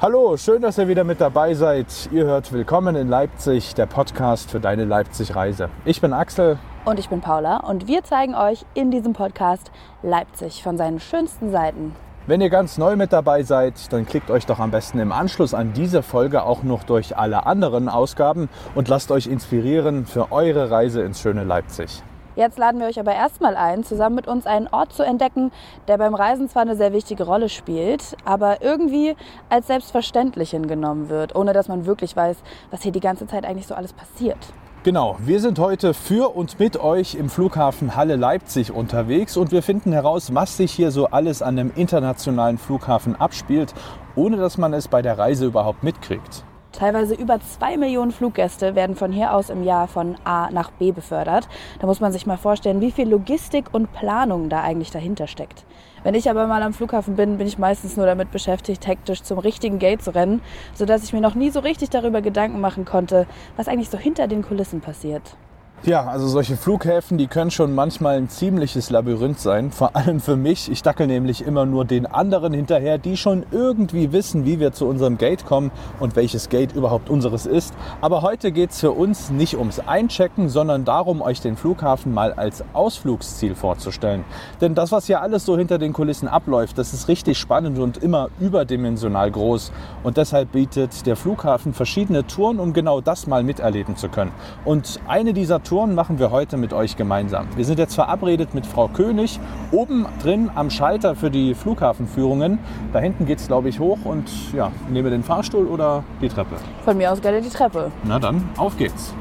Hallo, 0.00 0.36
schön, 0.36 0.62
dass 0.62 0.78
ihr 0.78 0.86
wieder 0.86 1.02
mit 1.02 1.20
dabei 1.20 1.54
seid. 1.54 2.08
Ihr 2.12 2.24
hört 2.24 2.52
Willkommen 2.52 2.94
in 2.94 3.08
Leipzig, 3.08 3.74
der 3.74 3.86
Podcast 3.86 4.48
für 4.48 4.60
deine 4.60 4.84
Leipzig-Reise. 4.84 5.70
Ich 5.84 6.00
bin 6.00 6.12
Axel. 6.12 6.56
Und 6.84 7.00
ich 7.00 7.08
bin 7.08 7.20
Paula 7.20 7.56
und 7.56 7.88
wir 7.88 8.04
zeigen 8.04 8.36
euch 8.36 8.64
in 8.74 8.92
diesem 8.92 9.12
Podcast 9.12 9.72
Leipzig 10.04 10.62
von 10.62 10.76
seinen 10.76 11.00
schönsten 11.00 11.50
Seiten. 11.50 11.96
Wenn 12.28 12.40
ihr 12.40 12.48
ganz 12.48 12.78
neu 12.78 12.94
mit 12.94 13.12
dabei 13.12 13.42
seid, 13.42 13.92
dann 13.92 14.06
klickt 14.06 14.30
euch 14.30 14.46
doch 14.46 14.60
am 14.60 14.70
besten 14.70 15.00
im 15.00 15.10
Anschluss 15.10 15.52
an 15.52 15.72
diese 15.72 16.04
Folge 16.04 16.44
auch 16.44 16.62
noch 16.62 16.84
durch 16.84 17.16
alle 17.16 17.46
anderen 17.46 17.88
Ausgaben 17.88 18.48
und 18.76 18.86
lasst 18.86 19.10
euch 19.10 19.26
inspirieren 19.26 20.06
für 20.06 20.30
eure 20.30 20.70
Reise 20.70 21.02
ins 21.02 21.20
schöne 21.20 21.42
Leipzig. 21.42 22.04
Jetzt 22.38 22.56
laden 22.56 22.80
wir 22.80 22.86
euch 22.86 23.00
aber 23.00 23.12
erstmal 23.12 23.56
ein, 23.56 23.82
zusammen 23.82 24.14
mit 24.14 24.28
uns 24.28 24.46
einen 24.46 24.68
Ort 24.68 24.92
zu 24.92 25.02
entdecken, 25.02 25.50
der 25.88 25.98
beim 25.98 26.14
Reisen 26.14 26.48
zwar 26.48 26.62
eine 26.62 26.76
sehr 26.76 26.92
wichtige 26.92 27.24
Rolle 27.24 27.48
spielt, 27.48 28.16
aber 28.24 28.62
irgendwie 28.62 29.16
als 29.48 29.66
selbstverständlich 29.66 30.52
hingenommen 30.52 31.08
wird, 31.08 31.34
ohne 31.34 31.52
dass 31.52 31.66
man 31.66 31.84
wirklich 31.84 32.14
weiß, 32.14 32.36
was 32.70 32.82
hier 32.82 32.92
die 32.92 33.00
ganze 33.00 33.26
Zeit 33.26 33.44
eigentlich 33.44 33.66
so 33.66 33.74
alles 33.74 33.92
passiert. 33.92 34.38
Genau, 34.84 35.16
wir 35.18 35.40
sind 35.40 35.58
heute 35.58 35.94
für 35.94 36.36
und 36.36 36.60
mit 36.60 36.78
euch 36.78 37.16
im 37.16 37.28
Flughafen 37.28 37.96
Halle 37.96 38.14
Leipzig 38.14 38.70
unterwegs 38.70 39.36
und 39.36 39.50
wir 39.50 39.64
finden 39.64 39.90
heraus, 39.92 40.32
was 40.32 40.56
sich 40.56 40.70
hier 40.70 40.92
so 40.92 41.06
alles 41.06 41.42
an 41.42 41.56
dem 41.56 41.72
internationalen 41.74 42.58
Flughafen 42.58 43.16
abspielt, 43.16 43.74
ohne 44.14 44.36
dass 44.36 44.58
man 44.58 44.74
es 44.74 44.86
bei 44.86 45.02
der 45.02 45.18
Reise 45.18 45.44
überhaupt 45.46 45.82
mitkriegt. 45.82 46.44
Teilweise 46.78 47.14
über 47.14 47.40
zwei 47.40 47.76
Millionen 47.76 48.12
Fluggäste 48.12 48.76
werden 48.76 48.94
von 48.94 49.10
hier 49.10 49.34
aus 49.34 49.50
im 49.50 49.64
Jahr 49.64 49.88
von 49.88 50.14
A 50.22 50.48
nach 50.52 50.70
B 50.70 50.92
befördert. 50.92 51.48
Da 51.80 51.88
muss 51.88 51.98
man 51.98 52.12
sich 52.12 52.24
mal 52.24 52.36
vorstellen, 52.36 52.80
wie 52.80 52.92
viel 52.92 53.08
Logistik 53.08 53.74
und 53.74 53.92
Planung 53.92 54.48
da 54.48 54.62
eigentlich 54.62 54.92
dahinter 54.92 55.26
steckt. 55.26 55.64
Wenn 56.04 56.14
ich 56.14 56.30
aber 56.30 56.46
mal 56.46 56.62
am 56.62 56.72
Flughafen 56.72 57.16
bin, 57.16 57.36
bin 57.36 57.48
ich 57.48 57.58
meistens 57.58 57.96
nur 57.96 58.06
damit 58.06 58.30
beschäftigt, 58.30 58.86
hektisch 58.86 59.24
zum 59.24 59.40
richtigen 59.40 59.80
Gate 59.80 60.02
zu 60.02 60.14
rennen, 60.14 60.40
sodass 60.72 61.02
ich 61.02 61.12
mir 61.12 61.20
noch 61.20 61.34
nie 61.34 61.50
so 61.50 61.58
richtig 61.58 61.90
darüber 61.90 62.22
Gedanken 62.22 62.60
machen 62.60 62.84
konnte, 62.84 63.26
was 63.56 63.66
eigentlich 63.66 63.90
so 63.90 63.98
hinter 63.98 64.28
den 64.28 64.42
Kulissen 64.42 64.80
passiert. 64.80 65.36
Ja, 65.84 66.08
also 66.08 66.26
solche 66.26 66.56
Flughäfen, 66.56 67.18
die 67.18 67.28
können 67.28 67.52
schon 67.52 67.72
manchmal 67.72 68.16
ein 68.16 68.28
ziemliches 68.28 68.90
Labyrinth 68.90 69.38
sein. 69.38 69.70
Vor 69.70 69.94
allem 69.94 70.18
für 70.18 70.34
mich. 70.34 70.68
Ich 70.72 70.82
dackel 70.82 71.06
nämlich 71.06 71.46
immer 71.46 71.66
nur 71.66 71.84
den 71.84 72.04
anderen 72.04 72.52
hinterher, 72.52 72.98
die 72.98 73.16
schon 73.16 73.46
irgendwie 73.52 74.10
wissen, 74.10 74.44
wie 74.44 74.58
wir 74.58 74.72
zu 74.72 74.86
unserem 74.86 75.18
Gate 75.18 75.46
kommen 75.46 75.70
und 76.00 76.16
welches 76.16 76.48
Gate 76.48 76.72
überhaupt 76.72 77.08
unseres 77.08 77.46
ist. 77.46 77.74
Aber 78.00 78.22
heute 78.22 78.50
geht 78.50 78.70
es 78.70 78.80
für 78.80 78.90
uns 78.90 79.30
nicht 79.30 79.56
ums 79.56 79.78
Einchecken, 79.78 80.48
sondern 80.48 80.84
darum, 80.84 81.22
euch 81.22 81.40
den 81.40 81.56
Flughafen 81.56 82.12
mal 82.12 82.32
als 82.32 82.64
Ausflugsziel 82.72 83.54
vorzustellen. 83.54 84.24
Denn 84.60 84.74
das, 84.74 84.90
was 84.90 85.06
hier 85.06 85.22
alles 85.22 85.46
so 85.46 85.56
hinter 85.56 85.78
den 85.78 85.92
Kulissen 85.92 86.26
abläuft, 86.26 86.76
das 86.76 86.92
ist 86.92 87.06
richtig 87.06 87.38
spannend 87.38 87.78
und 87.78 87.98
immer 87.98 88.30
überdimensional 88.40 89.30
groß. 89.30 89.70
Und 90.02 90.16
deshalb 90.16 90.50
bietet 90.50 91.06
der 91.06 91.14
Flughafen 91.14 91.72
verschiedene 91.72 92.26
Touren, 92.26 92.58
um 92.58 92.72
genau 92.72 93.00
das 93.00 93.28
mal 93.28 93.44
miterleben 93.44 93.96
zu 93.96 94.08
können. 94.08 94.32
Und 94.64 94.98
eine 95.06 95.32
dieser 95.32 95.62
Touren 95.68 95.94
machen 95.94 96.18
wir 96.18 96.30
heute 96.30 96.56
mit 96.56 96.72
euch 96.72 96.96
gemeinsam. 96.96 97.46
Wir 97.54 97.64
sind 97.66 97.78
jetzt 97.78 97.94
verabredet 97.94 98.54
mit 98.54 98.64
Frau 98.64 98.88
König, 98.88 99.38
oben 99.70 100.06
drin 100.22 100.50
am 100.54 100.70
Schalter 100.70 101.14
für 101.14 101.30
die 101.30 101.54
Flughafenführungen. 101.54 102.58
Da 102.94 103.00
hinten 103.00 103.26
geht 103.26 103.38
es, 103.38 103.48
glaube 103.48 103.68
ich, 103.68 103.78
hoch 103.78 103.98
und 104.04 104.30
ja, 104.54 104.72
nehmen 104.88 105.04
wir 105.04 105.10
den 105.10 105.22
Fahrstuhl 105.22 105.66
oder 105.66 106.04
die 106.22 106.30
Treppe? 106.30 106.56
Von 106.86 106.96
mir 106.96 107.12
aus 107.12 107.20
gerne 107.20 107.42
die 107.42 107.50
Treppe. 107.50 107.92
Na 108.04 108.18
dann, 108.18 108.48
auf 108.56 108.78
geht's. 108.78 109.12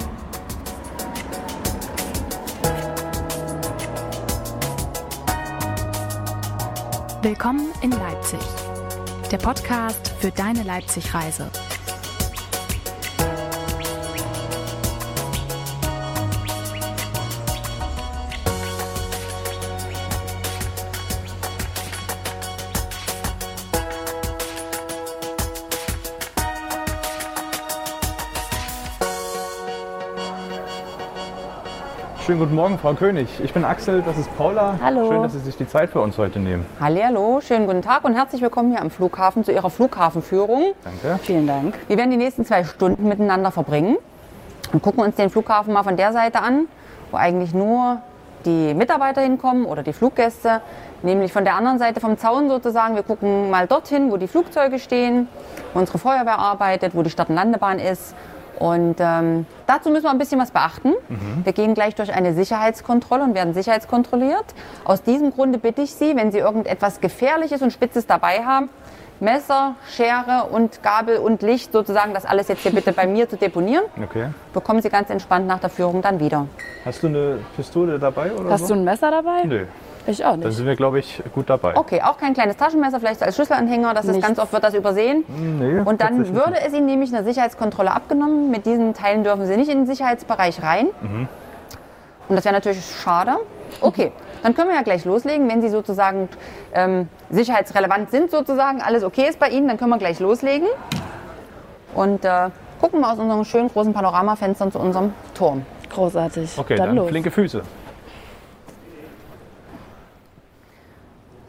Willkommen 7.21 7.65
in 7.81 7.91
Leipzig, 7.91 8.39
der 9.33 9.37
Podcast 9.37 10.13
für 10.17 10.31
deine 10.31 10.63
Leipzig-Reise. 10.63 11.49
Schönen 32.27 32.39
guten 32.39 32.55
Morgen, 32.55 32.77
Frau 32.77 32.93
König. 32.93 33.29
Ich 33.41 33.53
bin 33.53 33.63
Axel, 33.63 34.01
das 34.01 34.17
ist 34.17 34.35
Paula. 34.35 34.77
Hallo. 34.83 35.07
Schön, 35.07 35.23
dass 35.23 35.31
Sie 35.31 35.39
sich 35.39 35.55
die 35.55 35.65
Zeit 35.65 35.91
für 35.91 36.01
uns 36.01 36.17
heute 36.17 36.39
nehmen. 36.39 36.65
Hallo, 36.77 37.39
schönen 37.39 37.67
guten 37.67 37.81
Tag 37.81 38.03
und 38.03 38.15
herzlich 38.15 38.41
willkommen 38.41 38.71
hier 38.71 38.81
am 38.81 38.89
Flughafen 38.91 39.45
zu 39.45 39.53
Ihrer 39.53 39.69
Flughafenführung. 39.69 40.73
Danke. 40.83 41.23
Vielen 41.23 41.47
Dank. 41.47 41.75
Wir 41.87 41.95
werden 41.95 42.11
die 42.11 42.17
nächsten 42.17 42.43
zwei 42.43 42.65
Stunden 42.65 43.07
miteinander 43.07 43.49
verbringen 43.51 43.95
und 44.73 44.81
gucken 44.81 45.05
uns 45.05 45.15
den 45.15 45.29
Flughafen 45.29 45.71
mal 45.71 45.83
von 45.83 45.95
der 45.95 46.11
Seite 46.11 46.41
an, 46.41 46.67
wo 47.11 47.17
eigentlich 47.17 47.53
nur 47.53 48.01
die 48.43 48.73
Mitarbeiter 48.73 49.21
hinkommen 49.21 49.63
oder 49.63 49.81
die 49.81 49.93
Fluggäste, 49.93 50.59
nämlich 51.03 51.31
von 51.31 51.45
der 51.45 51.55
anderen 51.55 51.79
Seite 51.79 52.01
vom 52.01 52.17
Zaun 52.17 52.49
sozusagen. 52.49 52.95
Wir 52.95 53.03
gucken 53.03 53.49
mal 53.49 53.67
dorthin, 53.67 54.11
wo 54.11 54.17
die 54.17 54.27
Flugzeuge 54.27 54.79
stehen, 54.79 55.29
wo 55.73 55.79
unsere 55.79 55.97
Feuerwehr 55.97 56.39
arbeitet, 56.39 56.93
wo 56.93 57.03
die 57.03 57.09
Start- 57.09 57.29
und 57.29 57.35
Landebahn 57.35 57.79
ist. 57.79 58.15
Und 58.59 58.95
ähm, 58.99 59.45
dazu 59.67 59.89
müssen 59.89 60.05
wir 60.05 60.09
ein 60.11 60.17
bisschen 60.17 60.39
was 60.39 60.51
beachten. 60.51 60.93
Wir 61.43 61.53
gehen 61.53 61.73
gleich 61.73 61.95
durch 61.95 62.13
eine 62.13 62.33
Sicherheitskontrolle 62.33 63.23
und 63.23 63.35
werden 63.35 63.53
sicherheitskontrolliert. 63.53 64.45
Aus 64.83 65.03
diesem 65.03 65.31
Grunde 65.31 65.59
bitte 65.59 65.81
ich 65.83 65.93
Sie, 65.93 66.15
wenn 66.15 66.31
Sie 66.31 66.39
irgendetwas 66.39 66.99
Gefährliches 67.01 67.61
und 67.61 67.71
Spitzes 67.71 68.07
dabei 68.07 68.43
haben, 68.45 68.69
Messer, 69.19 69.75
Schere 69.95 70.47
und 70.51 70.83
Gabel 70.83 71.17
und 71.17 71.41
Licht 71.41 71.71
sozusagen, 71.71 72.13
das 72.13 72.25
alles 72.25 72.47
jetzt 72.47 72.61
hier 72.61 72.71
bitte 72.71 72.93
bei 72.93 73.07
mir 73.07 73.27
zu 73.27 73.35
deponieren. 73.35 73.83
Okay. 74.03 74.27
Bekommen 74.53 74.81
Sie 74.81 74.89
ganz 74.89 75.09
entspannt 75.09 75.47
nach 75.47 75.59
der 75.59 75.69
Führung 75.69 76.01
dann 76.01 76.19
wieder. 76.19 76.47
Hast 76.85 77.01
du 77.03 77.07
eine 77.07 77.39
Pistole 77.55 77.99
dabei 77.99 78.31
oder 78.31 78.49
Hast 78.51 78.67
so? 78.67 78.73
du 78.73 78.79
ein 78.79 78.83
Messer 78.83 79.11
dabei? 79.11 79.43
Nö. 79.43 79.65
Ich 80.07 80.23
auch 80.23 80.31
Dann 80.31 80.39
nicht. 80.39 80.55
sind 80.55 80.65
wir, 80.65 80.75
glaube 80.75 80.99
ich, 80.99 81.21
gut 81.33 81.49
dabei. 81.49 81.75
Okay, 81.75 82.01
auch 82.01 82.17
kein 82.17 82.33
kleines 82.33 82.55
Taschenmesser, 82.55 82.99
vielleicht 82.99 83.21
als 83.21 83.35
Schlüsselanhänger, 83.35 83.93
das 83.93 84.05
ist 84.05 84.21
ganz 84.21 84.39
oft 84.39 84.53
wird 84.53 84.63
das 84.63 84.73
übersehen. 84.73 85.25
Nee, 85.27 85.81
Und 85.81 86.01
dann 86.01 86.33
würde 86.33 86.55
es 86.65 86.73
Ihnen 86.73 86.85
nämlich 86.85 87.13
eine 87.13 87.25
Sicherheitskontrolle 87.25 87.91
abgenommen. 87.91 88.49
Mit 88.49 88.65
diesen 88.65 88.93
Teilen 88.93 89.23
dürfen 89.23 89.45
Sie 89.45 89.57
nicht 89.57 89.69
in 89.69 89.79
den 89.79 89.85
Sicherheitsbereich 89.85 90.63
rein. 90.63 90.87
Und 92.29 92.35
das 92.35 92.45
wäre 92.45 92.55
natürlich 92.55 92.83
schade. 93.03 93.33
Okay, 93.81 94.11
dann 94.43 94.55
können 94.55 94.69
wir 94.69 94.75
ja 94.75 94.81
gleich 94.81 95.03
loslegen. 95.05 95.49
Wenn 95.49 95.61
Sie 95.61 95.69
sozusagen 95.69 96.29
ähm, 96.73 97.09
sicherheitsrelevant 97.29 98.11
sind, 98.11 98.31
sozusagen, 98.31 98.81
alles 98.81 99.03
okay 99.03 99.27
ist 99.27 99.39
bei 99.39 99.49
Ihnen, 99.49 99.67
dann 99.67 99.77
können 99.77 99.91
wir 99.91 99.97
gleich 99.97 100.19
loslegen. 100.19 100.67
Und 101.93 102.23
äh, 102.23 102.49
gucken 102.79 103.01
mal 103.01 103.11
aus 103.11 103.19
unseren 103.19 103.43
schönen 103.43 103.69
großen 103.69 103.93
Panoramafenstern 103.93 104.71
zu 104.71 104.79
unserem 104.79 105.13
Turm. 105.33 105.63
Großartig. 105.89 106.51
Okay, 106.57 106.75
dann, 106.75 106.87
dann, 106.87 106.95
los. 106.95 107.09
flinke 107.09 107.31
Füße. 107.31 107.61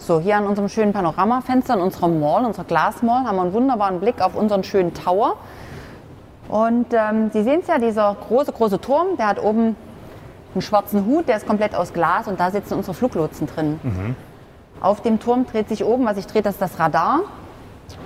So, 0.09 0.21
hier 0.21 0.39
an 0.39 0.47
unserem 0.47 0.71
schönen 0.71 0.95
Panoramafenster, 0.95 1.75
in 1.75 1.81
unserer 1.81 2.09
Mall, 2.09 2.47
unserer 2.47 2.65
Glasmall, 2.65 3.27
haben 3.27 3.37
wir 3.37 3.43
einen 3.43 3.53
wunderbaren 3.53 4.01
Blick 4.01 4.23
auf 4.23 4.37
unseren 4.37 4.65
schönen 4.65 4.95
Tower. 4.95 5.37
Und 6.49 6.87
ähm, 6.95 7.29
Sie 7.31 7.43
sehen 7.43 7.61
es 7.61 7.67
ja, 7.67 7.79
dieser 7.79 8.17
große, 8.27 8.53
große 8.53 8.81
Turm, 8.81 9.19
der 9.19 9.27
hat 9.27 9.39
oben 9.39 9.77
einen 10.55 10.63
schwarzen 10.63 11.05
Hut, 11.05 11.29
der 11.29 11.37
ist 11.37 11.47
komplett 11.47 11.75
aus 11.75 11.93
Glas 11.93 12.27
und 12.27 12.41
da 12.41 12.51
sitzen 12.51 12.73
unsere 12.73 12.95
Fluglotsen 12.95 13.49
drin. 13.49 13.81
Auf 14.81 15.03
dem 15.03 15.21
Turm 15.21 15.45
dreht 15.45 15.69
sich 15.69 15.85
oben, 15.85 16.07
was 16.07 16.17
sich 16.17 16.27
dreht, 16.27 16.47
das 16.47 16.55
ist 16.55 16.63
das 16.63 16.79
Radar. 16.79 17.21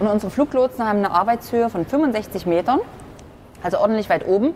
Und 0.01 0.09
unsere 0.09 0.33
Fluglotsen 0.33 0.85
haben 0.85 0.99
eine 0.99 1.13
Arbeitshöhe 1.13 1.71
von 1.71 1.87
65 1.87 2.47
Metern, 2.47 2.81
also 3.63 3.79
ordentlich 3.79 4.11
weit 4.11 4.27
oben. 4.27 4.55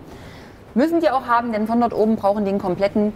Müssen 0.74 0.98
die 0.98 1.10
auch 1.10 1.28
haben, 1.28 1.52
denn 1.52 1.68
von 1.68 1.80
dort 1.80 1.94
oben 1.94 2.16
brauchen 2.16 2.44
die 2.44 2.50
einen 2.50 2.58
kompletten 2.58 3.12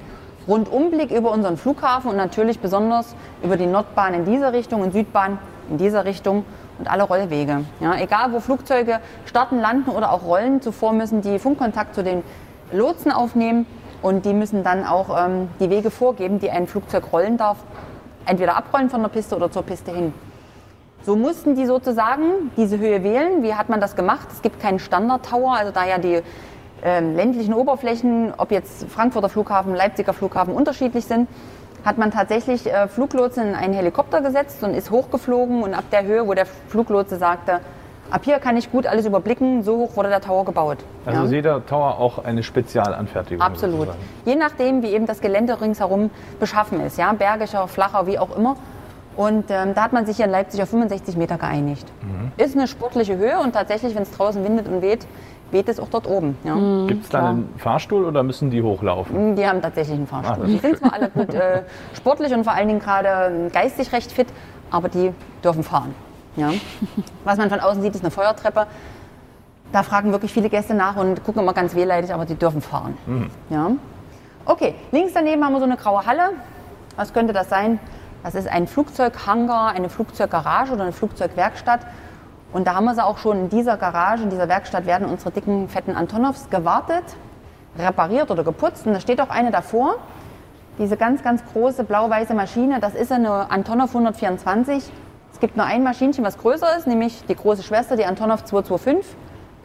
Rundumblick 0.49 1.11
über 1.11 1.31
unseren 1.31 1.57
Flughafen 1.57 2.11
und 2.11 2.17
natürlich 2.17 2.61
besonders 2.61 3.15
über 3.43 3.57
die 3.57 3.67
Nordbahn 3.67 4.15
in 4.15 4.25
dieser 4.25 4.53
Richtung 4.53 4.81
und 4.83 4.93
Südbahn 4.93 5.39
in 5.69 5.79
dieser 5.79 6.05
Richtung 6.05 6.45
und 6.79 6.91
alle 6.91 7.05
Rollwege. 7.05 7.65
Ja, 7.81 7.97
egal, 7.99 8.33
wo 8.33 8.41
Flugzeuge 8.41 9.01
starten, 9.27 9.61
landen 9.61 9.91
oder 9.91 10.13
auch 10.13 10.25
rollen, 10.25 10.63
zuvor 10.63 10.93
müssen 10.93 11.21
die 11.21 11.39
Funkkontakt 11.39 11.95
zu 11.95 12.03
den 12.03 12.23
Lotsen 12.73 13.13
aufnehmen 13.13 13.67
und 14.03 14.25
die 14.25 14.33
müssen 14.33 14.65
dann 14.65 14.87
auch 14.87 15.17
ähm, 15.17 15.49
die 15.61 15.71
Wege 15.71 15.91
vorgeben, 15.91 16.39
die 16.39 16.51
ein 16.51 16.67
Flugzeug 16.67 17.13
rollen 17.13 17.37
darf. 17.37 17.59
Entweder 18.27 18.57
abrollen 18.57 18.91
von 18.91 19.03
der 19.03 19.09
Piste 19.09 19.37
oder 19.37 19.51
zur 19.51 19.63
Piste 19.63 19.93
hin. 19.93 20.15
So 21.03 21.17
mussten 21.17 21.55
die 21.55 21.65
sozusagen 21.67 22.51
diese 22.57 22.79
Höhe 22.79 23.03
wählen. 23.03 23.43
Wie 23.43 23.55
hat 23.55 23.69
man 23.69 23.81
das 23.81 23.97
gemacht? 23.97 24.29
Es 24.31 24.43
gibt 24.43 24.61
keinen 24.61 24.79
Standard-Tower, 24.79 25.55
also 25.55 25.73
da 25.73 25.87
ja 25.87 25.99
die 25.99 26.21
ähm, 26.85 27.15
ländlichen 27.17 27.55
Oberflächen, 27.55 28.33
ob 28.37 28.51
jetzt 28.51 28.89
Frankfurter 28.91 29.29
Flughafen, 29.29 29.75
Leipziger 29.75 30.13
Flughafen 30.13 30.55
unterschiedlich 30.55 31.05
sind, 31.05 31.29
hat 31.85 31.99
man 31.99 32.11
tatsächlich 32.11 32.67
äh, 32.71 32.89
Fluglotsen 32.89 33.49
in 33.49 33.55
einen 33.55 33.75
Helikopter 33.75 34.21
gesetzt 34.21 34.63
und 34.63 34.75
ist 34.75 34.91
hochgeflogen 34.91 35.63
und 35.63 35.75
ab 35.75 35.85
der 35.93 36.05
Höhe, 36.05 36.27
wo 36.27 36.35
der 36.35 36.47
Fluglotse 36.47 37.17
sagte, 37.17 37.61
ab 38.11 38.23
hier 38.25 38.39
kann 38.39 38.57
ich 38.57 38.71
gut 38.71 38.87
alles 38.87 39.07
überblicken, 39.07 39.63
so 39.63 39.77
hoch 39.79 39.97
wurde 39.97 40.09
der 40.11 40.21
Tower 40.21 40.45
gebaut. 40.45 40.79
Also 41.07 41.21
Ja. 41.21 41.25
ist 41.27 41.33
jeder 41.33 41.65
Tower 41.65 41.99
auch 41.99 42.23
eine 42.25 42.43
Spezialanfertigung. 42.43 43.41
Absolut. 43.43 43.79
sozusagen. 43.87 43.99
Je 44.27 44.37
nachdem, 44.37 44.83
wie 44.83 44.89
eben 44.89 45.07
das 45.07 45.21
Gelände 45.21 45.61
ringsherum 45.61 46.11
beschaffen 46.39 46.81
ist, 46.81 46.99
ja, 46.99 47.13
bergischer, 47.13 47.67
flacher, 47.69 48.07
wie 48.07 48.19
auch 48.19 48.37
immer. 48.37 48.57
Und 49.17 49.51
ähm, 49.51 49.75
da 49.75 49.83
hat 49.83 49.93
man 49.93 50.07
sich 50.07 50.17
hier 50.17 50.25
in 50.27 50.31
Leipzig 50.31 50.63
auf 50.63 50.69
65 50.71 51.17
Meter 51.17 51.37
geeinigt. 51.37 51.87
Ist 52.37 52.57
eine 52.57 52.67
sportliche 52.69 53.17
Höhe 53.17 53.39
und 53.41 53.53
tatsächlich, 53.53 53.95
wenn 53.95 54.05
es 54.05 54.11
draußen 54.13 54.43
windet 54.45 54.67
und 54.69 54.83
weht, 54.83 55.07
weht 55.53 55.69
es 55.69 55.81
auch 55.81 55.89
dort 55.89 56.07
oben. 56.07 56.37
Ja. 56.45 56.55
Gibt 56.87 57.05
es 57.05 57.11
da 57.11 57.31
einen 57.31 57.53
Fahrstuhl 57.59 58.05
oder 58.05 58.23
müssen 58.23 58.51
die 58.51 58.63
hochlaufen? 58.63 59.37
Die 59.37 59.47
haben 59.47 59.61
tatsächlich 59.63 59.97
einen 59.97 60.09
Ah, 60.11 60.23
Fahrstuhl. 60.23 60.45
das 60.45 60.51
die 60.53 60.59
sind 60.59 60.79
zwar 60.79 60.93
alle 60.95 61.09
gut 61.11 61.35
äh, 61.35 61.63
sportlich 61.95 62.33
und 62.33 62.45
vor 62.45 62.53
allen 62.53 62.69
Dingen 62.69 62.81
gerade 62.81 63.51
geistig 63.53 63.93
recht 63.93 64.13
fit, 64.13 64.29
aber 64.71 64.89
die 64.89 65.13
dürfen 65.43 65.63
fahren. 65.63 65.95
Ja. 66.37 66.51
Was 67.25 67.39
man 67.39 67.51
von 67.51 67.61
außen 67.61 67.83
sieht, 67.83 67.95
ist 67.95 68.03
eine 68.05 68.11
Feuertreppe. 68.11 68.67
Da 69.73 69.83
fragen 69.83 70.11
wirklich 70.13 70.33
viele 70.33 70.49
Gäste 70.49 70.75
nach 70.75 70.97
und 70.97 71.23
gucken 71.25 71.43
immer 71.43 71.53
ganz 71.53 71.75
wehleidig, 71.75 72.13
aber 72.13 72.25
die 72.25 72.35
dürfen 72.35 72.61
fahren. 72.61 72.97
Ja. 73.51 73.71
Okay, 74.45 74.75
links 74.91 75.13
daneben 75.13 75.45
haben 75.45 75.53
wir 75.53 75.59
so 75.61 75.65
eine 75.65 75.77
graue 75.77 76.05
Halle. 76.07 76.31
Was 76.97 77.13
könnte 77.13 77.33
das 77.33 77.49
sein? 77.49 77.79
Das 78.23 78.35
ist 78.35 78.49
ein 78.49 78.67
Flugzeughangar, 78.67 79.73
eine 79.73 79.89
Flugzeuggarage 79.89 80.73
oder 80.73 80.83
eine 80.83 80.93
Flugzeugwerkstatt. 80.93 81.81
Und 82.53 82.67
da 82.67 82.75
haben 82.75 82.85
wir 82.85 82.95
sie 82.95 83.05
auch 83.05 83.19
schon 83.19 83.39
in 83.39 83.49
dieser 83.49 83.77
Garage, 83.77 84.25
in 84.25 84.31
dieser 84.31 84.49
Werkstatt 84.49 84.87
werden 84.87 85.09
unsere 85.09 85.31
dicken, 85.31 85.69
fetten 85.69 85.95
Antonovs 85.95 86.51
gewartet, 86.51 87.05
repariert 87.79 88.31
oder 88.31 88.43
geputzt. 88.43 88.87
Und 88.87 88.95
da 88.95 89.01
steht 89.01 89.21
auch 89.21 89.31
eine 89.31 89.51
davor. 89.51 89.97
Diese 90.79 90.97
ganz, 90.97 91.23
ganz 91.23 91.43
große 91.53 91.85
blau-weiße 91.85 92.35
Maschine, 92.35 92.81
das 92.81 92.95
ist 92.95 93.13
eine 93.13 93.51
Antonov 93.51 93.91
124. 93.91 94.91
Es 95.33 95.41
gibt 95.41 95.57
nur 95.57 95.67
ein 95.67 95.83
Maschinchen, 95.83 96.25
was 96.25 96.39
größer 96.39 96.77
ist, 96.77 96.87
nämlich 96.87 97.25
die 97.27 97.37
große 97.37 97.63
Schwester, 97.63 97.97
die 97.97 98.05
Antonov 98.05 98.45
225. 98.45 99.17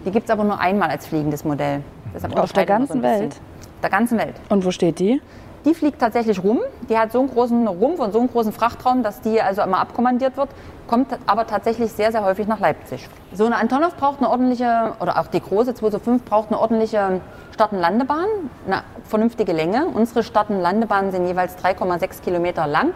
Die 0.06 0.12
gibt 0.12 0.26
es 0.26 0.32
aber 0.32 0.44
nur 0.44 0.60
einmal 0.60 0.90
als 0.90 1.08
fliegendes 1.08 1.44
Modell. 1.44 1.82
Deshalb 2.14 2.38
Auf 2.38 2.54
der 2.54 2.64
so 2.64 2.68
ganzen 2.68 3.02
bisschen. 3.02 3.20
Welt? 3.20 3.34
Auf 3.34 3.82
der 3.82 3.90
ganzen 3.90 4.18
Welt. 4.18 4.36
Und 4.50 4.66
wo 4.66 4.72
steht 4.72 5.00
die? 5.00 5.22
Die 5.66 5.74
fliegt 5.74 6.00
tatsächlich 6.00 6.44
rum. 6.44 6.60
Die 6.90 6.98
hat 6.98 7.12
so 7.12 7.20
einen 7.20 7.30
großen 7.30 7.68
Rumpf 7.68 8.00
und 8.00 8.14
so 8.14 8.20
einen 8.20 8.30
großen 8.30 8.54
Frachtraum, 8.54 9.02
dass 9.02 9.22
die 9.22 9.42
also 9.42 9.64
immer 9.64 9.80
abkommandiert 9.80 10.38
wird. 10.38 10.50
Kommt 10.88 11.08
aber 11.26 11.48
tatsächlich 11.48 11.92
sehr, 11.92 12.12
sehr 12.12 12.24
häufig 12.24 12.46
nach 12.46 12.60
Leipzig. 12.60 13.10
So 13.34 13.46
eine 13.46 13.56
Antonov 13.56 13.96
braucht 13.96 14.20
eine 14.20 14.30
ordentliche, 14.30 14.94
oder 15.00 15.20
auch 15.20 15.26
die 15.26 15.42
große 15.42 15.74
225 15.74 16.24
braucht 16.24 16.50
eine 16.50 16.60
ordentliche 16.60 17.20
Start- 17.52 17.72
und 17.72 17.80
Landebahn, 17.80 18.28
eine 18.68 18.84
vernünftige 19.06 19.54
Länge. 19.54 19.88
Unsere 19.88 20.22
Start- 20.22 20.52
und 20.52 20.62
Landebahnen 20.62 21.12
sind 21.12 21.26
jeweils 21.26 21.58
3,6 21.58 22.22
Kilometer 22.22 22.68
lang 22.68 22.94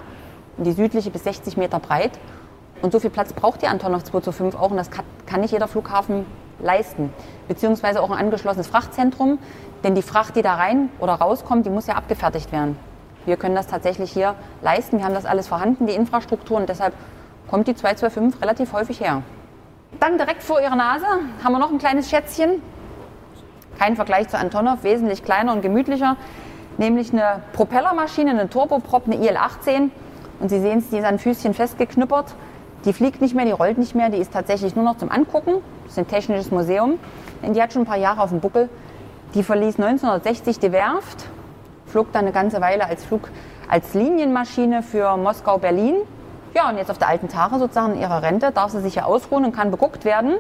und 0.58 0.66
die 0.66 0.74
südliche 0.74 1.10
bis 1.10 1.24
60 1.24 1.58
Meter 1.58 1.80
breit. 1.80 2.20
Und 2.84 2.92
so 2.92 3.00
viel 3.00 3.10
Platz 3.10 3.34
braucht 3.34 3.64
die 3.64 3.68
Antonov 3.68 4.04
225 4.04 4.60
auch 4.60 4.70
und 4.70 4.78
das 4.78 4.92
kann, 4.92 5.06
kann 5.26 5.42
nicht 5.42 5.52
jeder 5.52 5.68
Flughafen 5.68 6.28
leisten. 6.62 7.14
Beziehungsweise 7.48 8.02
auch 8.02 8.12
ein 8.12 8.18
angeschlossenes 8.18 8.68
Frachtzentrum, 8.68 9.40
denn 9.84 9.96
die 9.96 10.02
Fracht, 10.02 10.36
die 10.36 10.42
da 10.42 10.56
rein 10.56 10.90
oder 11.00 11.14
rauskommt, 11.14 11.66
die 11.66 11.70
muss 11.70 11.88
ja 11.88 11.96
abgefertigt 11.96 12.52
werden. 12.52 12.78
Wir 13.26 13.38
können 13.38 13.56
das 13.56 13.68
tatsächlich 13.68 14.12
hier 14.12 14.36
leisten. 14.62 14.98
Wir 14.98 15.06
haben 15.06 15.14
das 15.14 15.26
alles 15.26 15.48
vorhanden, 15.48 15.86
die 15.86 15.94
Infrastruktur 15.94 16.58
und 16.58 16.70
deshalb 16.70 16.94
kommt 17.50 17.68
die 17.68 17.76
225 17.76 18.42
relativ 18.42 18.74
häufig 18.74 19.00
her. 19.00 19.24
Dann 20.00 20.18
direkt 20.18 20.44
vor 20.44 20.62
ihrer 20.62 20.76
Nase 20.76 21.06
haben 21.44 21.52
wir 21.52 21.60
noch 21.60 21.72
ein 21.72 21.80
kleines 21.80 22.10
Schätzchen. 22.10 22.62
Kein 23.78 23.96
Vergleich 23.96 24.30
zu 24.30 24.38
Antonov, 24.38 24.84
wesentlich 24.84 25.24
kleiner 25.24 25.54
und 25.54 25.62
gemütlicher. 25.62 26.16
Nämlich 26.78 27.12
eine 27.12 27.42
Propellermaschine, 27.54 28.32
eine 28.32 28.50
Turboprop, 28.50 29.06
eine 29.06 29.16
IL-18. 29.16 29.90
Und 30.40 30.50
Sie 30.50 30.60
sehen 30.60 30.80
es, 30.80 30.90
die 30.90 30.98
ist 30.98 31.06
an 31.06 31.20
Füßchen 31.20 31.54
festgeknüppert. 31.54 32.36
Die 32.86 32.94
fliegt 32.94 33.22
nicht 33.22 33.36
mehr, 33.36 33.46
die 33.46 33.52
rollt 33.52 33.78
nicht 33.78 33.94
mehr, 33.94 34.10
die 34.10 34.18
ist 34.18 34.32
tatsächlich 34.32 34.76
nur 34.76 34.86
noch 34.86 34.98
zum 34.98 35.12
Angucken. 35.12 35.56
Das 35.84 35.94
ist 35.94 36.00
ein 36.00 36.08
technisches 36.08 36.50
Museum. 36.50 36.98
Denn 37.44 37.54
die 37.54 37.62
hat 37.62 37.74
schon 37.74 37.82
ein 37.82 37.86
paar 37.86 37.98
Jahre 37.98 38.22
auf 38.22 38.30
dem 38.30 38.40
Buckel. 38.40 38.70
Die 39.34 39.44
verließ 39.44 39.76
1960 39.80 40.60
die 40.60 40.72
Werft, 40.72 41.28
flog 41.86 42.12
dann 42.14 42.24
eine 42.24 42.32
ganze 42.32 42.62
Weile 42.62 42.86
als, 42.86 43.04
Flug, 43.04 43.30
als 43.70 43.94
Linienmaschine 43.94 44.82
für 44.82 45.18
Moskau-Berlin. 45.18 45.96
Ja, 46.56 46.70
und 46.70 46.78
jetzt 46.78 46.90
auf 46.90 46.98
der 46.98 47.10
alten 47.10 47.28
Tare 47.28 47.60
sozusagen 47.60 47.94
in 47.94 48.02
ihrer 48.02 48.24
Rente 48.24 48.52
darf 48.52 48.72
sie 48.72 48.82
sich 48.82 48.94
hier 48.94 49.06
ausruhen 49.06 49.46
und 49.46 49.56
kann 49.56 49.70
beguckt 49.70 50.06
werden. 50.06 50.38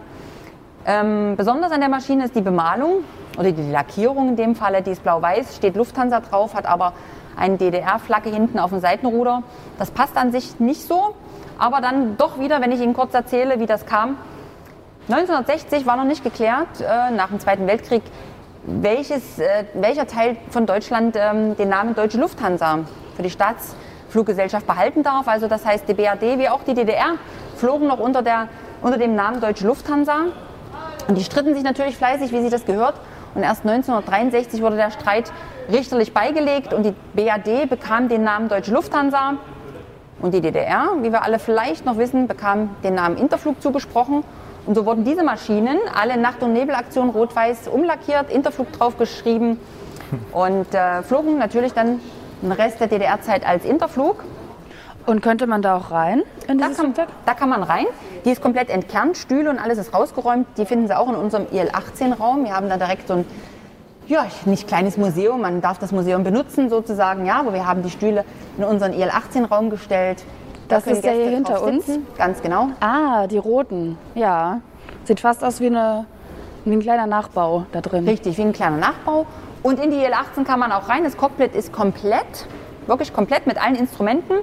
Ähm, 0.85 1.35
besonders 1.35 1.71
an 1.71 1.81
der 1.81 1.89
Maschine 1.89 2.25
ist 2.25 2.35
die 2.35 2.41
Bemalung 2.41 3.03
oder 3.37 3.51
die 3.51 3.69
Lackierung 3.69 4.29
in 4.29 4.35
dem 4.35 4.55
Falle. 4.55 4.81
Die 4.81 4.91
ist 4.91 5.03
blau-weiß, 5.03 5.57
steht 5.57 5.75
Lufthansa 5.75 6.21
drauf, 6.21 6.55
hat 6.55 6.65
aber 6.65 6.93
eine 7.39 7.57
DDR-Flagge 7.57 8.29
hinten 8.29 8.59
auf 8.59 8.69
dem 8.69 8.79
Seitenruder. 8.79 9.43
Das 9.77 9.91
passt 9.91 10.17
an 10.17 10.31
sich 10.31 10.59
nicht 10.59 10.87
so, 10.87 11.15
aber 11.57 11.81
dann 11.81 12.17
doch 12.17 12.39
wieder, 12.39 12.61
wenn 12.61 12.71
ich 12.71 12.81
Ihnen 12.81 12.93
kurz 12.93 13.13
erzähle, 13.13 13.59
wie 13.59 13.65
das 13.65 13.85
kam. 13.85 14.17
1960 15.09 15.85
war 15.85 15.97
noch 15.97 16.03
nicht 16.03 16.23
geklärt, 16.23 16.67
äh, 16.81 17.11
nach 17.11 17.29
dem 17.29 17.39
Zweiten 17.39 17.65
Weltkrieg, 17.65 18.03
welches, 18.63 19.39
äh, 19.39 19.65
welcher 19.73 20.05
Teil 20.05 20.37
von 20.49 20.65
Deutschland 20.65 21.15
ähm, 21.17 21.57
den 21.57 21.69
Namen 21.69 21.95
Deutsche 21.95 22.19
Lufthansa 22.19 22.79
für 23.15 23.23
die 23.23 23.31
Staatsfluggesellschaft 23.31 24.67
behalten 24.67 25.01
darf. 25.01 25.27
Also 25.27 25.47
das 25.47 25.65
heißt, 25.65 25.87
die 25.87 25.93
BRD 25.93 26.37
wie 26.37 26.49
auch 26.49 26.63
die 26.63 26.75
DDR 26.75 27.15
flogen 27.55 27.87
noch 27.87 27.99
unter, 27.99 28.21
der, 28.21 28.49
unter 28.81 28.97
dem 28.97 29.15
Namen 29.15 29.41
Deutsche 29.41 29.65
Lufthansa. 29.65 30.25
Und 31.07 31.17
die 31.17 31.23
stritten 31.23 31.55
sich 31.55 31.63
natürlich 31.63 31.97
fleißig, 31.97 32.31
wie 32.31 32.41
sie 32.43 32.49
das 32.49 32.65
gehört. 32.65 32.95
Und 33.33 33.41
erst 33.41 33.65
1963 33.65 34.61
wurde 34.61 34.75
der 34.75 34.91
Streit 34.91 35.31
richterlich 35.71 36.13
beigelegt 36.13 36.73
und 36.73 36.83
die 36.83 36.93
BRD 37.13 37.69
bekam 37.69 38.09
den 38.09 38.23
Namen 38.23 38.49
Deutsche 38.49 38.71
Lufthansa. 38.71 39.35
Und 40.21 40.33
die 40.33 40.41
DDR, 40.41 40.89
wie 41.01 41.11
wir 41.11 41.23
alle 41.23 41.39
vielleicht 41.39 41.85
noch 41.85 41.97
wissen, 41.97 42.27
bekam 42.27 42.71
den 42.83 42.95
Namen 42.95 43.17
Interflug 43.17 43.61
zugesprochen. 43.61 44.23
Und 44.65 44.75
so 44.75 44.85
wurden 44.85 45.05
diese 45.05 45.23
Maschinen 45.23 45.79
alle 45.99 46.17
Nacht- 46.17 46.43
und 46.43 46.53
Nebelaktion 46.53 47.09
rot-weiß 47.09 47.69
umlackiert, 47.69 48.29
Interflug 48.29 48.71
draufgeschrieben 48.73 49.59
und 50.33 50.73
äh, 50.73 51.01
flogen 51.03 51.37
natürlich 51.37 51.73
dann 51.73 51.99
den 52.41 52.51
Rest 52.51 52.79
der 52.79 52.87
DDR-Zeit 52.87 53.47
als 53.47 53.65
Interflug. 53.65 54.23
Und 55.05 55.21
könnte 55.21 55.47
man 55.47 55.61
da 55.61 55.77
auch 55.77 55.89
rein 55.89 56.21
in 56.47 56.59
Da 56.59 56.67
kann, 56.67 56.93
da 57.25 57.33
kann 57.33 57.49
man 57.49 57.63
rein. 57.63 57.85
Die 58.25 58.29
ist 58.29 58.41
komplett 58.41 58.69
entkernt, 58.69 59.17
Stühle 59.17 59.49
und 59.49 59.57
alles 59.57 59.79
ist 59.79 59.93
rausgeräumt. 59.93 60.45
Die 60.57 60.65
finden 60.65 60.87
Sie 60.87 60.95
auch 60.95 61.09
in 61.09 61.15
unserem 61.15 61.47
IL-18-Raum. 61.51 62.43
Wir 62.43 62.53
haben 62.53 62.69
da 62.69 62.77
direkt 62.77 63.07
so 63.07 63.15
ein, 63.15 63.25
ja, 64.09 64.25
nicht 64.45 64.67
kleines 64.67 64.97
Museum, 64.97 65.41
man 65.41 65.61
darf 65.61 65.77
das 65.77 65.91
Museum 65.91 66.23
benutzen 66.23 66.69
sozusagen, 66.69 67.25
ja, 67.25 67.39
aber 67.39 67.53
wir 67.53 67.65
haben 67.65 67.83
die 67.83 67.91
Stühle 67.91 68.25
in 68.57 68.63
unseren 68.63 68.91
IL-18-Raum 68.91 69.69
gestellt. 69.69 70.23
Da 70.67 70.77
Das 70.77 70.87
ist 70.87 71.03
der 71.03 71.13
hier 71.13 71.23
Gäste 71.25 71.35
hinter 71.35 71.63
uns? 71.63 71.85
Ganz 72.17 72.41
genau. 72.41 72.69
Ah, 72.79 73.27
die 73.27 73.37
roten. 73.37 73.97
Ja. 74.15 74.61
Sieht 75.03 75.19
fast 75.19 75.43
aus 75.43 75.61
wie, 75.61 75.67
eine, 75.67 76.05
wie 76.65 76.73
ein 76.73 76.79
kleiner 76.79 77.05
Nachbau 77.07 77.65
da 77.71 77.81
drin. 77.81 78.07
Richtig, 78.07 78.37
wie 78.37 78.41
ein 78.41 78.53
kleiner 78.53 78.77
Nachbau. 78.77 79.25
Und 79.61 79.79
in 79.79 79.91
die 79.91 79.97
IL-18 79.97 80.43
kann 80.43 80.59
man 80.59 80.71
auch 80.71 80.89
rein. 80.89 81.03
Das 81.03 81.15
Cockpit 81.15 81.55
ist 81.55 81.71
komplett, 81.71 82.47
wirklich 82.87 83.13
komplett 83.13 83.45
mit 83.45 83.63
allen 83.63 83.75
Instrumenten. 83.75 84.37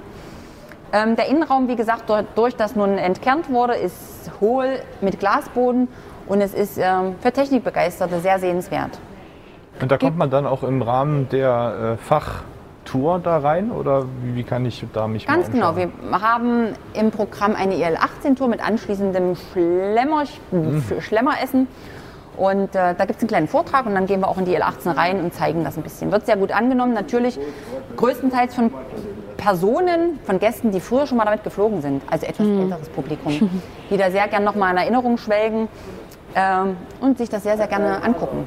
Ähm, 0.93 1.17
der 1.17 1.27
Innenraum, 1.27 1.67
wie 1.67 1.75
gesagt, 1.75 2.03
dadurch, 2.07 2.55
dass 2.55 2.75
nun 2.75 2.97
entkernt 2.97 3.49
wurde, 3.49 3.73
ist 3.73 4.31
hohl 4.39 4.79
mit 5.01 5.19
Glasboden 5.19 5.89
und 6.27 6.39
es 6.39 6.53
ist 6.53 6.77
ähm, 6.77 7.15
für 7.19 7.33
Technikbegeisterte 7.33 8.21
sehr 8.21 8.39
sehenswert. 8.39 8.97
Und 9.81 9.91
da 9.91 9.97
kommt 9.97 10.17
man 10.17 10.29
dann 10.29 10.45
auch 10.45 10.63
im 10.63 10.81
Rahmen 10.81 11.29
der 11.29 11.97
äh, 11.97 11.97
Fachtour 11.97 13.19
da 13.19 13.37
rein 13.39 13.71
oder 13.71 14.05
wie, 14.23 14.35
wie 14.35 14.43
kann 14.43 14.65
ich 14.65 14.83
da 14.93 15.07
mich 15.07 15.27
Ganz 15.27 15.47
mal 15.47 15.53
genau. 15.53 15.75
Wir 15.75 15.89
haben 16.21 16.73
im 16.93 17.11
Programm 17.11 17.55
eine 17.55 17.75
IL-18-Tour 17.75 18.47
mit 18.47 18.65
anschließendem 18.65 19.35
Schlemmer, 19.35 20.23
Schlemmeressen. 20.99 21.67
Und 22.37 22.75
äh, 22.75 22.93
da 22.95 23.05
gibt 23.05 23.17
es 23.17 23.23
einen 23.23 23.29
kleinen 23.29 23.47
Vortrag 23.47 23.87
und 23.87 23.95
dann 23.95 24.05
gehen 24.05 24.21
wir 24.21 24.27
auch 24.27 24.37
in 24.37 24.45
die 24.45 24.53
IL-18 24.53 24.95
rein 24.95 25.19
und 25.21 25.33
zeigen 25.33 25.63
das 25.63 25.75
ein 25.75 25.83
bisschen. 25.83 26.11
Wird 26.11 26.27
sehr 26.27 26.37
gut 26.37 26.51
angenommen. 26.51 26.93
Natürlich 26.93 27.39
größtenteils 27.95 28.53
von 28.53 28.71
Personen, 29.37 30.19
von 30.23 30.39
Gästen, 30.39 30.71
die 30.71 30.79
früher 30.79 31.07
schon 31.07 31.17
mal 31.17 31.25
damit 31.25 31.43
geflogen 31.43 31.81
sind. 31.81 32.03
Also 32.09 32.27
etwas 32.27 32.45
älteres 32.47 32.89
Publikum, 32.89 33.49
die 33.89 33.97
da 33.97 34.11
sehr 34.11 34.27
gern 34.27 34.43
nochmal 34.43 34.71
in 34.71 34.77
Erinnerung 34.77 35.17
schwelgen 35.17 35.67
ähm, 36.35 36.77
und 37.01 37.17
sich 37.17 37.29
das 37.29 37.43
sehr, 37.43 37.57
sehr 37.57 37.67
gerne 37.67 38.03
angucken. 38.03 38.45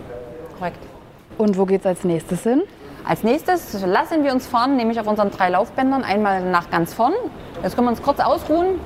Korrekt. 0.59 0.90
Und 1.39 1.59
wo 1.59 1.65
geht's 1.65 1.87
als 1.87 2.05
nächstes 2.05 2.43
hin? 2.43 2.63
Als 3.05 3.23
nächstes 3.23 3.83
lassen 3.85 4.25
wir 4.25 4.33
uns 4.33 4.47
fahren, 4.47 4.77
nämlich 4.77 5.01
auf 5.01 5.07
unseren 5.07 5.31
drei 5.31 5.49
Laufbändern, 5.49 6.05
einmal 6.05 6.43
nach 6.43 6.71
ganz 6.71 6.93
vorn. 6.93 7.15
Jetzt 7.63 7.75
können 7.75 7.87
wir 7.87 7.93
uns 7.93 8.03
kurz 8.03 8.21
ausruhen, 8.21 8.79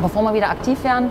bevor 0.00 0.22
wir 0.22 0.34
wieder 0.34 0.50
aktiv 0.50 0.82
werden. 0.84 1.10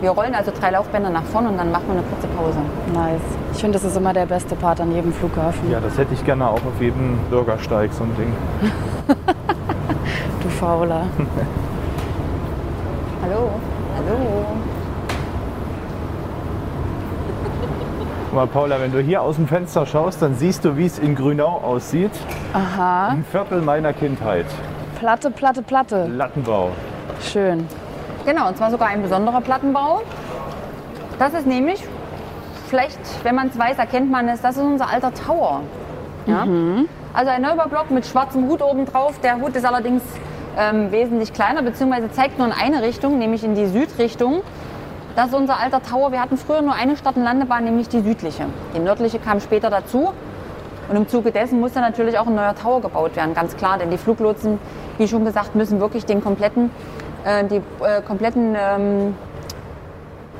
Wir 0.00 0.10
rollen 0.10 0.34
also 0.34 0.52
drei 0.58 0.70
Laufbänder 0.70 1.10
nach 1.10 1.24
vorn 1.24 1.46
und 1.46 1.56
dann 1.56 1.70
machen 1.70 1.84
wir 1.86 1.94
eine 1.94 2.02
kurze 2.02 2.26
Pause. 2.28 2.58
Nice. 2.92 3.20
Ich 3.54 3.60
finde, 3.60 3.78
das 3.78 3.84
ist 3.84 3.96
immer 3.96 4.12
der 4.12 4.26
beste 4.26 4.54
Part 4.54 4.80
an 4.80 4.92
jedem 4.92 5.12
Flughafen. 5.12 5.70
Ja, 5.70 5.80
das 5.80 5.96
hätte 5.96 6.12
ich 6.12 6.24
gerne 6.24 6.48
auch 6.48 6.54
auf 6.54 6.80
jedem 6.80 7.18
Bürgersteig, 7.30 7.92
so 7.92 8.04
ein 8.04 8.14
Ding. 8.16 8.32
Du 10.42 10.48
Fauler. 10.50 11.06
Hallo, 13.22 13.50
hallo. 13.96 14.16
Mal, 18.36 18.46
Paula, 18.46 18.78
wenn 18.80 18.92
du 18.92 19.00
hier 19.00 19.22
aus 19.22 19.36
dem 19.36 19.48
Fenster 19.48 19.86
schaust, 19.86 20.20
dann 20.20 20.34
siehst 20.34 20.64
du, 20.64 20.76
wie 20.76 20.84
es 20.84 20.98
in 20.98 21.14
Grünau 21.14 21.56
aussieht. 21.56 22.10
Aha. 22.52 23.08
Ein 23.08 23.24
Viertel 23.24 23.62
meiner 23.62 23.94
Kindheit. 23.94 24.44
Platte, 24.98 25.30
Platte, 25.30 25.62
Platte. 25.62 26.06
Lattenbau. 26.06 26.70
Schön. 27.22 27.66
Genau, 28.26 28.48
und 28.48 28.58
zwar 28.58 28.70
sogar 28.70 28.88
ein 28.88 29.00
besonderer 29.00 29.40
Plattenbau. 29.40 30.02
Das 31.18 31.32
ist 31.32 31.46
nämlich, 31.46 31.82
vielleicht, 32.68 32.98
wenn 33.22 33.34
man 33.34 33.48
es 33.48 33.58
weiß, 33.58 33.78
erkennt 33.78 34.10
man 34.10 34.28
es, 34.28 34.42
das 34.42 34.58
ist 34.58 34.62
unser 34.62 34.90
alter 34.90 35.14
Tower. 35.14 35.62
Ja? 36.26 36.46
Also 37.14 37.30
ein 37.30 37.40
Neubaublok 37.40 37.90
mit 37.90 38.04
schwarzem 38.04 38.48
Hut 38.48 38.60
oben 38.60 38.84
drauf. 38.84 39.18
Der 39.22 39.40
Hut 39.40 39.56
ist 39.56 39.64
allerdings 39.64 40.02
ähm, 40.58 40.92
wesentlich 40.92 41.32
kleiner, 41.32 41.62
beziehungsweise 41.62 42.10
zeigt 42.10 42.38
nur 42.38 42.48
in 42.48 42.52
eine 42.52 42.82
Richtung, 42.82 43.18
nämlich 43.18 43.44
in 43.44 43.54
die 43.54 43.66
Südrichtung. 43.66 44.42
Das 45.16 45.28
ist 45.28 45.34
unser 45.34 45.58
alter 45.58 45.82
Tower. 45.82 46.12
Wir 46.12 46.20
hatten 46.20 46.36
früher 46.36 46.60
nur 46.60 46.74
eine 46.74 46.94
Start- 46.94 47.16
und 47.16 47.24
Landebahn, 47.24 47.64
nämlich 47.64 47.88
die 47.88 48.02
südliche. 48.02 48.44
Die 48.74 48.78
nördliche 48.78 49.18
kam 49.18 49.40
später 49.40 49.70
dazu. 49.70 50.12
Und 50.90 50.96
im 50.96 51.08
Zuge 51.08 51.32
dessen 51.32 51.58
musste 51.58 51.80
natürlich 51.80 52.18
auch 52.18 52.26
ein 52.26 52.34
neuer 52.34 52.54
Tower 52.54 52.82
gebaut 52.82 53.16
werden, 53.16 53.32
ganz 53.32 53.56
klar. 53.56 53.78
Denn 53.78 53.90
die 53.90 53.96
Fluglotsen, 53.96 54.58
wie 54.98 55.08
schon 55.08 55.24
gesagt, 55.24 55.54
müssen 55.54 55.80
wirklich 55.80 56.04
den 56.04 56.22
kompletten, 56.22 56.70
äh, 57.24 57.44
die 57.44 57.62
äh, 57.82 58.02
kompletten 58.02 58.54
ähm, 58.60 59.16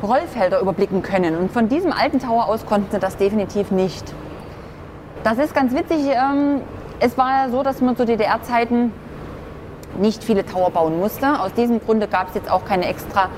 Rollfelder 0.03 0.61
überblicken 0.61 1.03
können. 1.03 1.37
Und 1.39 1.53
von 1.53 1.71
diesem 1.71 1.91
alten 1.91 2.21
Tower 2.21 2.47
aus 2.47 2.67
konnten 2.67 2.93
sie 2.93 2.99
das 2.99 3.17
definitiv 3.17 3.71
nicht. 3.71 4.13
Das 5.25 5.39
ist 5.39 5.55
ganz 5.55 5.75
witzig. 5.75 6.07
Ähm, 6.11 6.61
es 7.01 7.17
war 7.17 7.45
ja 7.45 7.51
so, 7.51 7.63
dass 7.63 7.81
man 7.81 7.97
zu 7.97 8.05
DDR-Zeiten 8.05 8.93
nicht 9.99 10.23
viele 10.23 10.45
Tower 10.45 10.71
bauen 10.71 11.01
musste. 11.01 11.41
Aus 11.41 11.55
diesem 11.55 11.81
Grunde 11.81 12.09
gab 12.09 12.29
es 12.29 12.35
jetzt 12.35 12.51
auch 12.51 12.67
keine 12.67 12.87
extra 12.87 13.31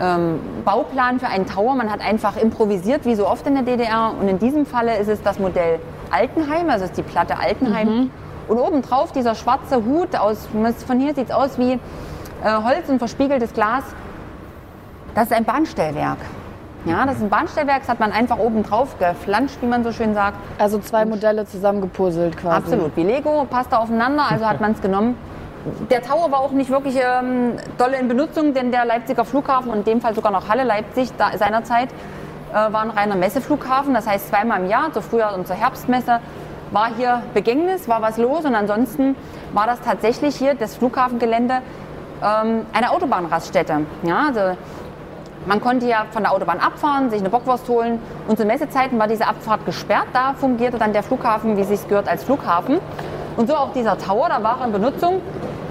ähm, 0.00 0.40
Bauplan 0.64 1.20
für 1.20 1.28
einen 1.28 1.46
Tower. 1.46 1.74
Man 1.74 1.90
hat 1.90 2.00
einfach 2.00 2.36
improvisiert, 2.36 3.04
wie 3.04 3.14
so 3.14 3.26
oft 3.28 3.46
in 3.46 3.54
der 3.54 3.62
DDR. 3.64 4.12
Und 4.18 4.28
in 4.28 4.38
diesem 4.38 4.66
Falle 4.66 4.96
ist 4.98 5.08
es 5.08 5.22
das 5.22 5.38
Modell 5.38 5.78
Altenheim, 6.10 6.70
also 6.70 6.84
ist 6.84 6.96
die 6.96 7.02
Platte 7.02 7.38
Altenheim. 7.38 8.10
Und 8.48 8.58
obendrauf 8.58 9.12
dieser 9.12 9.34
schwarze 9.34 9.84
Hut 9.84 10.16
aus, 10.16 10.48
von 10.86 11.00
hier 11.00 11.14
sieht 11.14 11.28
es 11.28 11.34
aus 11.34 11.58
wie 11.58 11.72
äh, 11.72 11.78
Holz 12.44 12.88
und 12.88 12.98
verspiegeltes 12.98 13.52
Glas. 13.52 13.84
Das 15.14 15.24
ist 15.24 15.32
ein 15.32 15.44
Bahnstellwerk. 15.44 16.18
Ja, 16.84 17.06
das 17.06 17.16
ist 17.16 17.22
ein 17.22 17.28
Bahnstellwerk, 17.28 17.80
das 17.80 17.88
hat 17.88 18.00
man 18.00 18.10
einfach 18.10 18.38
oben 18.38 18.64
drauf 18.64 18.98
geflanscht, 18.98 19.58
wie 19.60 19.66
man 19.66 19.84
so 19.84 19.92
schön 19.92 20.14
sagt. 20.14 20.38
Also 20.58 20.80
zwei 20.80 21.04
Modelle 21.04 21.46
zusammengepuzzelt 21.46 22.36
quasi. 22.36 22.56
Absolut, 22.56 22.96
wie 22.96 23.04
Lego, 23.04 23.46
passt 23.48 23.72
da 23.72 23.78
aufeinander, 23.78 24.24
also 24.28 24.46
hat 24.46 24.60
man 24.60 24.72
es 24.72 24.80
genommen. 24.80 25.16
Der 25.90 26.02
Tower 26.02 26.32
war 26.32 26.40
auch 26.40 26.50
nicht 26.50 26.70
wirklich 26.70 26.96
ähm, 26.96 27.56
dolle 27.78 27.96
in 27.96 28.08
Benutzung, 28.08 28.52
denn 28.52 28.72
der 28.72 28.84
Leipziger 28.84 29.24
Flughafen 29.24 29.70
und 29.70 29.78
in 29.78 29.84
dem 29.84 30.00
Fall 30.00 30.14
sogar 30.14 30.32
noch 30.32 30.48
Halle 30.48 30.64
Leipzig 30.64 31.10
da, 31.16 31.36
seinerzeit 31.38 31.88
äh, 32.50 32.54
war 32.54 32.82
ein 32.82 32.90
reiner 32.90 33.14
Messeflughafen. 33.14 33.94
Das 33.94 34.06
heißt, 34.08 34.28
zweimal 34.28 34.60
im 34.60 34.68
Jahr, 34.68 34.92
zur 34.92 35.02
Frühjahr- 35.02 35.34
und 35.34 35.46
zur 35.46 35.54
Herbstmesse, 35.54 36.20
war 36.72 36.88
hier 36.96 37.22
Begängnis, 37.34 37.86
war 37.88 38.02
was 38.02 38.16
los 38.16 38.44
und 38.44 38.54
ansonsten 38.54 39.14
war 39.52 39.66
das 39.66 39.80
tatsächlich 39.82 40.34
hier, 40.36 40.54
das 40.54 40.74
Flughafengelände, 40.74 41.60
ähm, 42.22 42.66
eine 42.72 42.90
Autobahnraststätte. 42.90 43.86
Ja, 44.02 44.26
also 44.28 44.56
man 45.46 45.60
konnte 45.60 45.86
ja 45.86 46.06
von 46.10 46.22
der 46.22 46.32
Autobahn 46.32 46.58
abfahren, 46.58 47.10
sich 47.10 47.20
eine 47.20 47.30
Bockwurst 47.30 47.68
holen 47.68 48.00
und 48.26 48.36
zu 48.38 48.44
Messezeiten 48.44 48.98
war 48.98 49.06
diese 49.06 49.26
Abfahrt 49.26 49.64
gesperrt. 49.66 50.06
Da 50.12 50.34
fungierte 50.34 50.78
dann 50.78 50.92
der 50.92 51.02
Flughafen, 51.02 51.56
wie 51.56 51.60
es 51.60 51.68
sich 51.68 51.86
gehört, 51.88 52.08
als 52.08 52.24
Flughafen. 52.24 52.80
Und 53.36 53.48
so 53.48 53.54
auch 53.54 53.72
dieser 53.72 53.98
Tower, 53.98 54.28
da 54.28 54.42
war 54.42 54.60
er 54.60 54.66
in 54.66 54.72
Benutzung. 54.72 55.20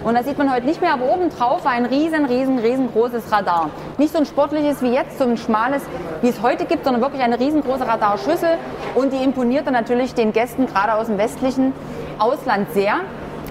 Und 0.03 0.15
das 0.15 0.25
sieht 0.25 0.37
man 0.37 0.51
heute 0.51 0.65
nicht 0.65 0.81
mehr, 0.81 0.93
aber 0.93 1.05
oben 1.13 1.29
drauf 1.29 1.63
war 1.63 1.73
ein 1.73 1.85
riesen, 1.85 2.25
riesen, 2.25 2.57
riesengroßes 2.57 3.31
Radar. 3.31 3.69
Nicht 3.99 4.11
so 4.11 4.17
ein 4.17 4.25
sportliches 4.25 4.81
wie 4.81 4.91
jetzt, 4.91 5.19
so 5.19 5.25
ein 5.25 5.37
schmales, 5.37 5.83
wie 6.21 6.29
es 6.29 6.41
heute 6.41 6.65
gibt, 6.65 6.85
sondern 6.85 7.03
wirklich 7.03 7.21
eine 7.21 7.39
riesengroße 7.39 7.87
Radarschüssel. 7.87 8.57
Und 8.95 9.13
die 9.13 9.23
imponierte 9.23 9.71
natürlich 9.71 10.15
den 10.15 10.33
Gästen, 10.33 10.65
gerade 10.65 10.95
aus 10.95 11.05
dem 11.05 11.19
westlichen 11.19 11.73
Ausland, 12.17 12.71
sehr. 12.73 12.95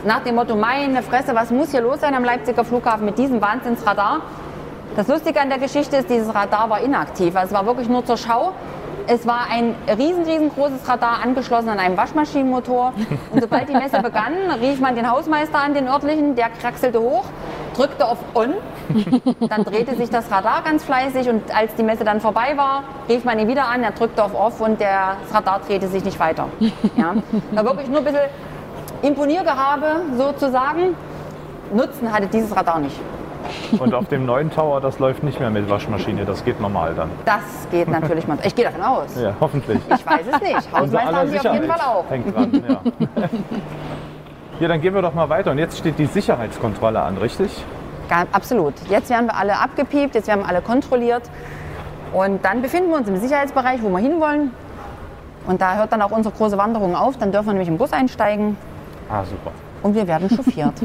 Nach 0.04 0.24
dem 0.24 0.34
Motto, 0.34 0.56
meine 0.56 1.02
Fresse, 1.02 1.34
was 1.34 1.50
muss 1.50 1.70
hier 1.70 1.82
los 1.82 2.00
sein 2.00 2.14
am 2.14 2.24
Leipziger 2.24 2.64
Flughafen 2.64 3.04
mit 3.04 3.18
diesem 3.18 3.40
Wahnsinnsradar? 3.40 4.22
Das 4.96 5.06
Lustige 5.06 5.40
an 5.40 5.50
der 5.50 5.58
Geschichte 5.58 5.98
ist, 5.98 6.10
dieses 6.10 6.34
Radar 6.34 6.68
war 6.68 6.80
inaktiv. 6.80 7.36
Also 7.36 7.48
es 7.48 7.52
war 7.54 7.64
wirklich 7.64 7.88
nur 7.88 8.04
zur 8.04 8.16
Schau. 8.16 8.52
Es 9.12 9.26
war 9.26 9.48
ein 9.50 9.74
riesen, 9.88 10.22
riesengroßes 10.22 10.88
Radar 10.88 11.20
angeschlossen 11.24 11.68
an 11.68 11.80
einem 11.80 11.96
Waschmaschinenmotor. 11.96 12.92
Und 13.32 13.40
sobald 13.40 13.68
die 13.68 13.72
Messe 13.72 14.00
begann, 14.00 14.34
rief 14.60 14.78
man 14.78 14.94
den 14.94 15.10
Hausmeister 15.10 15.58
an, 15.58 15.74
den 15.74 15.88
örtlichen, 15.88 16.36
der 16.36 16.48
kraxelte 16.48 17.00
hoch, 17.00 17.24
drückte 17.74 18.06
auf 18.06 18.18
On. 18.34 18.54
Dann 19.48 19.64
drehte 19.64 19.96
sich 19.96 20.10
das 20.10 20.30
Radar 20.30 20.62
ganz 20.62 20.84
fleißig 20.84 21.28
und 21.28 21.42
als 21.52 21.74
die 21.74 21.82
Messe 21.82 22.04
dann 22.04 22.20
vorbei 22.20 22.52
war, 22.54 22.84
rief 23.08 23.24
man 23.24 23.36
ihn 23.40 23.48
wieder 23.48 23.66
an, 23.66 23.82
er 23.82 23.90
drückte 23.90 24.22
auf 24.22 24.32
Off 24.32 24.60
und 24.60 24.78
der, 24.78 25.16
das 25.24 25.34
Radar 25.34 25.60
drehte 25.66 25.88
sich 25.88 26.04
nicht 26.04 26.20
weiter. 26.20 26.46
Ja. 26.96 27.16
Da 27.52 27.64
wirklich 27.64 27.88
nur 27.88 27.98
ein 27.98 28.04
bisschen 28.04 28.20
Imponiergehabe 29.02 30.02
sozusagen. 30.16 30.94
Nutzen 31.74 32.12
hatte 32.12 32.28
dieses 32.28 32.54
Radar 32.54 32.78
nicht. 32.78 33.00
Und 33.78 33.94
auf 33.94 34.08
dem 34.08 34.26
neuen 34.26 34.50
Tower, 34.50 34.80
das 34.80 34.98
läuft 34.98 35.22
nicht 35.22 35.40
mehr 35.40 35.50
mit 35.50 35.68
Waschmaschine, 35.70 36.24
das 36.24 36.44
geht 36.44 36.60
normal 36.60 36.94
dann. 36.94 37.10
Das 37.24 37.42
geht 37.70 37.88
natürlich 37.88 38.26
mal. 38.26 38.38
Ich 38.42 38.54
gehe 38.54 38.64
davon 38.64 38.82
aus. 38.82 39.20
Ja, 39.20 39.34
hoffentlich. 39.40 39.78
Ich 39.94 40.06
weiß 40.06 40.22
es 40.32 40.40
nicht. 40.40 40.72
Hausmeister 40.72 41.16
haben 41.16 41.28
sie 41.30 41.38
auf 41.40 41.54
jeden 41.54 41.66
Fall 41.68 41.80
auch. 41.80 42.04
hängt 42.10 42.34
dran, 42.36 42.64
ja. 42.68 42.80
ja, 44.60 44.68
dann 44.68 44.80
gehen 44.80 44.94
wir 44.94 45.02
doch 45.02 45.14
mal 45.14 45.28
weiter. 45.28 45.50
Und 45.52 45.58
jetzt 45.58 45.78
steht 45.78 45.98
die 45.98 46.06
Sicherheitskontrolle 46.06 47.00
an, 47.00 47.16
richtig? 47.18 47.50
Ja, 48.10 48.24
absolut. 48.32 48.74
Jetzt 48.88 49.08
werden 49.10 49.26
wir 49.26 49.36
alle 49.36 49.58
abgepiept, 49.58 50.14
jetzt 50.14 50.26
werden 50.28 50.40
wir 50.40 50.48
alle 50.48 50.62
kontrolliert. 50.62 51.22
Und 52.12 52.44
dann 52.44 52.60
befinden 52.60 52.90
wir 52.90 52.96
uns 52.96 53.08
im 53.08 53.16
Sicherheitsbereich, 53.16 53.82
wo 53.82 53.88
wir 53.88 53.98
hinwollen. 53.98 54.50
Und 55.46 55.60
da 55.60 55.76
hört 55.76 55.92
dann 55.92 56.02
auch 56.02 56.10
unsere 56.10 56.34
große 56.34 56.58
Wanderung 56.58 56.96
auf. 56.96 57.16
Dann 57.18 57.30
dürfen 57.32 57.46
wir 57.46 57.52
nämlich 57.52 57.68
im 57.68 57.78
Bus 57.78 57.92
einsteigen 57.92 58.56
Ah, 59.08 59.24
super. 59.24 59.52
und 59.82 59.94
wir 59.94 60.06
werden 60.06 60.28
chauffiert. 60.28 60.74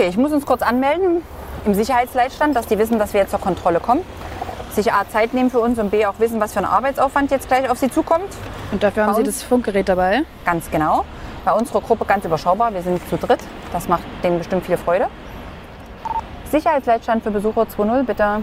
Okay, 0.00 0.08
ich 0.08 0.16
muss 0.16 0.32
uns 0.32 0.46
kurz 0.46 0.62
anmelden 0.62 1.20
im 1.66 1.74
Sicherheitsleitstand, 1.74 2.56
dass 2.56 2.66
die 2.66 2.78
wissen, 2.78 2.98
dass 2.98 3.12
wir 3.12 3.20
jetzt 3.20 3.32
zur 3.32 3.38
Kontrolle 3.38 3.80
kommen. 3.80 4.00
Sich 4.70 4.90
A 4.94 5.06
Zeit 5.06 5.34
nehmen 5.34 5.50
für 5.50 5.60
uns 5.60 5.78
und 5.78 5.90
B 5.90 6.06
auch 6.06 6.14
wissen, 6.16 6.40
was 6.40 6.54
für 6.54 6.60
ein 6.60 6.64
Arbeitsaufwand 6.64 7.30
jetzt 7.30 7.48
gleich 7.48 7.68
auf 7.68 7.76
sie 7.76 7.90
zukommt. 7.90 8.34
Und 8.72 8.82
dafür 8.82 9.02
haben 9.02 9.10
Bei 9.10 9.16
Sie 9.16 9.26
uns- 9.28 9.40
das 9.40 9.42
Funkgerät 9.42 9.90
dabei. 9.90 10.22
Ganz 10.46 10.70
genau. 10.70 11.04
Bei 11.44 11.52
unserer 11.52 11.82
Gruppe 11.82 12.06
ganz 12.06 12.24
überschaubar. 12.24 12.72
Wir 12.72 12.80
sind 12.80 13.06
zu 13.10 13.18
dritt. 13.18 13.40
Das 13.74 13.88
macht 13.88 14.00
denen 14.24 14.38
bestimmt 14.38 14.64
viel 14.64 14.78
Freude. 14.78 15.08
Sicherheitsleitstand 16.50 17.22
für 17.22 17.30
Besucher 17.30 17.66
2.0, 17.68 18.02
bitte. 18.02 18.22
Ja, 18.22 18.42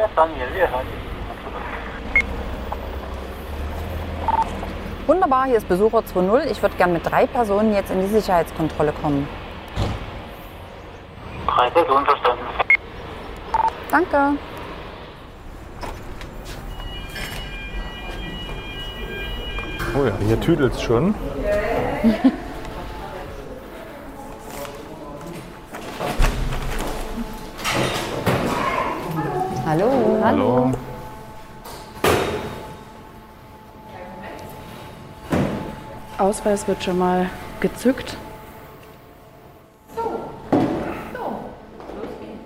das 0.00 0.10
haben 0.16 0.32
wir. 0.36 0.52
Wir 0.52 0.68
hören. 0.68 0.86
Wunderbar, 5.06 5.44
hier 5.44 5.58
ist 5.58 5.68
Besucher 5.68 6.02
2.0. 6.04 6.40
Ich 6.50 6.60
würde 6.60 6.74
gern 6.76 6.92
mit 6.92 7.08
drei 7.08 7.24
Personen 7.28 7.72
jetzt 7.72 7.92
in 7.92 8.00
die 8.00 8.08
Sicherheitskontrolle 8.08 8.92
kommen. 9.00 9.28
Drei 11.46 11.70
Personen 11.70 12.04
verstanden. 12.04 12.44
Danke. 13.90 14.38
Oh 19.96 20.04
ja, 20.04 20.12
hier 20.26 20.40
tüdelt's 20.40 20.82
schon. 20.82 21.14
Hallo. 29.66 30.20
Hallo. 30.22 30.72
Ausweis 36.18 36.68
wird 36.68 36.82
schon 36.84 36.98
mal 36.98 37.28
gezückt. 37.60 38.16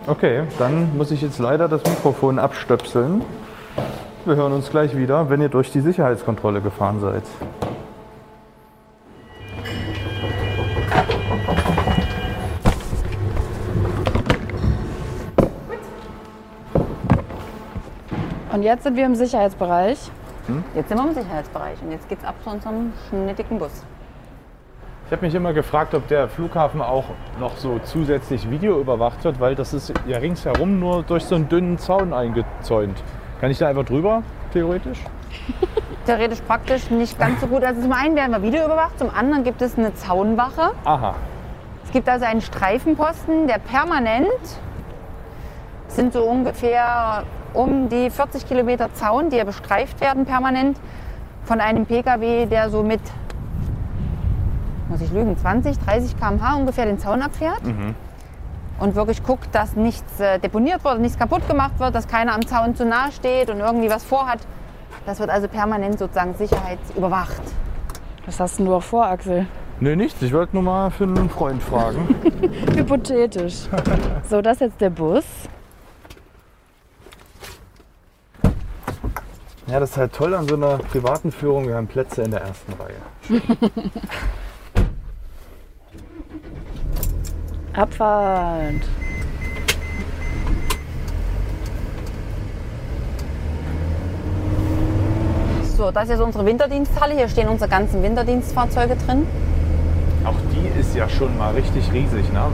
Okay, 0.08 0.44
dann 0.58 0.96
muss 0.96 1.10
ich 1.10 1.20
jetzt 1.20 1.38
leider 1.38 1.68
das 1.68 1.84
Mikrofon 1.84 2.38
abstöpseln. 2.38 3.20
Wir 4.24 4.36
hören 4.36 4.54
uns 4.54 4.70
gleich 4.70 4.96
wieder, 4.96 5.28
wenn 5.28 5.42
ihr 5.42 5.50
durch 5.50 5.70
die 5.70 5.80
Sicherheitskontrolle 5.80 6.62
gefahren 6.62 6.98
seid. 6.98 7.24
Und 18.50 18.62
jetzt 18.62 18.84
sind 18.84 18.96
wir 18.96 19.04
im 19.04 19.14
Sicherheitsbereich. 19.14 20.10
Jetzt 20.74 20.88
sind 20.88 20.96
wir 20.96 21.06
im 21.06 21.14
Sicherheitsbereich 21.14 21.82
und 21.82 21.92
jetzt 21.92 22.08
geht's 22.08 22.24
ab 22.24 22.36
zu 22.42 22.48
unserem 22.48 22.94
schnittigen 23.10 23.58
Bus. 23.58 23.84
Ich 25.08 25.12
habe 25.12 25.24
mich 25.24 25.34
immer 25.34 25.54
gefragt, 25.54 25.94
ob 25.94 26.06
der 26.08 26.28
Flughafen 26.28 26.82
auch 26.82 27.04
noch 27.40 27.56
so 27.56 27.80
zusätzlich 27.82 28.50
Video 28.50 28.78
überwacht 28.78 29.24
wird, 29.24 29.40
weil 29.40 29.54
das 29.54 29.72
ist 29.72 29.90
ja 30.06 30.18
ringsherum 30.18 30.78
nur 30.78 31.02
durch 31.02 31.24
so 31.24 31.34
einen 31.34 31.48
dünnen 31.48 31.78
Zaun 31.78 32.12
eingezäunt. 32.12 33.02
Kann 33.40 33.50
ich 33.50 33.56
da 33.56 33.68
einfach 33.68 33.86
drüber, 33.86 34.22
theoretisch? 34.52 34.98
Theoretisch 36.04 36.42
praktisch 36.42 36.90
nicht 36.90 37.18
ganz 37.18 37.40
so 37.40 37.46
gut. 37.46 37.64
Also 37.64 37.80
zum 37.80 37.92
einen 37.92 38.16
werden 38.16 38.32
wir 38.32 38.42
Video 38.42 38.62
überwacht, 38.66 38.98
zum 38.98 39.08
anderen 39.08 39.44
gibt 39.44 39.62
es 39.62 39.78
eine 39.78 39.94
Zaunwache. 39.94 40.72
Aha. 40.84 41.14
Es 41.86 41.90
gibt 41.90 42.06
also 42.06 42.26
einen 42.26 42.42
Streifenposten, 42.42 43.46
der 43.46 43.60
permanent 43.60 44.28
sind 45.86 46.12
so 46.12 46.22
ungefähr 46.24 47.22
um 47.54 47.88
die 47.88 48.10
40 48.10 48.46
Kilometer 48.46 48.92
Zaun, 48.92 49.30
die 49.30 49.38
ja 49.38 49.44
bestreift 49.44 50.02
werden 50.02 50.26
permanent 50.26 50.78
von 51.44 51.62
einem 51.62 51.86
Pkw, 51.86 52.44
der 52.44 52.68
so 52.68 52.82
mit, 52.82 53.00
muss 54.88 55.00
ich 55.00 55.10
lügen, 55.12 55.36
20, 55.36 55.78
30 55.78 56.18
km/h 56.18 56.56
ungefähr 56.56 56.86
den 56.86 56.98
Zaun 56.98 57.22
abfährt. 57.22 57.60
und 58.80 58.94
wirklich 58.94 59.22
guckt, 59.24 59.48
dass 59.54 59.74
nichts 59.74 60.20
äh, 60.20 60.38
deponiert 60.38 60.84
wird, 60.84 61.00
nichts 61.00 61.18
kaputt 61.18 61.46
gemacht 61.48 61.78
wird, 61.80 61.94
dass 61.94 62.06
keiner 62.06 62.34
am 62.34 62.46
Zaun 62.46 62.76
zu 62.76 62.84
nahe 62.84 63.10
steht 63.12 63.50
und 63.50 63.58
irgendwie 63.60 63.90
was 63.90 64.04
vorhat. 64.04 64.38
Das 65.04 65.18
wird 65.18 65.30
also 65.30 65.48
permanent 65.48 65.98
sozusagen 65.98 66.34
sicherheitsüberwacht. 66.34 67.42
Was 68.26 68.38
hast 68.40 68.58
denn 68.58 68.66
du 68.66 68.74
auch 68.74 68.82
vor, 68.82 69.06
Axel? 69.06 69.46
Nee, 69.80 69.96
nichts. 69.96 70.20
Ich 70.22 70.32
wollte 70.32 70.54
nur 70.54 70.62
mal 70.62 70.90
für 70.90 71.04
einen 71.04 71.30
Freund 71.30 71.62
fragen. 71.62 72.14
Hypothetisch. 72.76 73.68
So, 74.28 74.42
das 74.42 74.56
ist 74.56 74.60
jetzt 74.60 74.80
der 74.80 74.90
Bus. 74.90 75.24
ja, 79.68 79.80
das 79.80 79.90
ist 79.90 79.96
halt 79.96 80.12
toll 80.12 80.34
an 80.34 80.48
so 80.48 80.54
einer 80.56 80.78
privaten 80.78 81.30
Führung. 81.30 81.66
Wir 81.68 81.76
haben 81.76 81.86
Plätze 81.86 82.22
in 82.22 82.30
der 82.30 82.40
ersten 82.42 82.72
Reihe. 82.72 83.40
Abfahrt. 87.78 88.82
So, 95.76 95.92
das 95.92 96.04
ist 96.04 96.10
jetzt 96.10 96.20
unsere 96.20 96.44
Winterdiensthalle. 96.44 97.14
Hier 97.14 97.28
stehen 97.28 97.48
unsere 97.48 97.70
ganzen 97.70 98.02
Winterdienstfahrzeuge 98.02 98.96
drin. 99.06 99.28
Auch 100.24 100.34
die 100.52 100.80
ist 100.80 100.96
ja 100.96 101.08
schon 101.08 101.38
mal 101.38 101.54
richtig 101.54 101.92
riesig, 101.92 102.32
ne? 102.32 102.46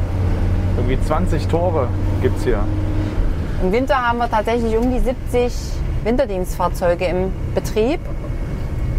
Irgendwie 0.76 1.00
20 1.00 1.48
Tore 1.48 1.88
gibt 2.20 2.36
es 2.36 2.44
hier. 2.44 2.60
Im 3.62 3.72
Winter 3.72 3.96
haben 3.96 4.18
wir 4.18 4.30
tatsächlich 4.30 4.76
um 4.76 4.92
die 4.92 5.00
70 5.00 5.54
Winterdienstfahrzeuge 6.04 7.06
im 7.06 7.32
Betrieb. 7.54 8.00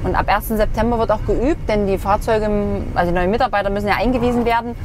Und 0.03 0.15
ab 0.15 0.25
1. 0.27 0.47
September 0.47 0.97
wird 0.97 1.11
auch 1.11 1.23
geübt, 1.27 1.69
denn 1.69 1.85
die 1.85 1.99
Fahrzeuge, 1.99 2.49
also 2.95 3.11
die 3.11 3.15
neuen 3.15 3.29
Mitarbeiter 3.29 3.69
müssen 3.69 3.87
ja 3.87 3.95
eingewiesen 3.95 4.45
werden 4.45 4.75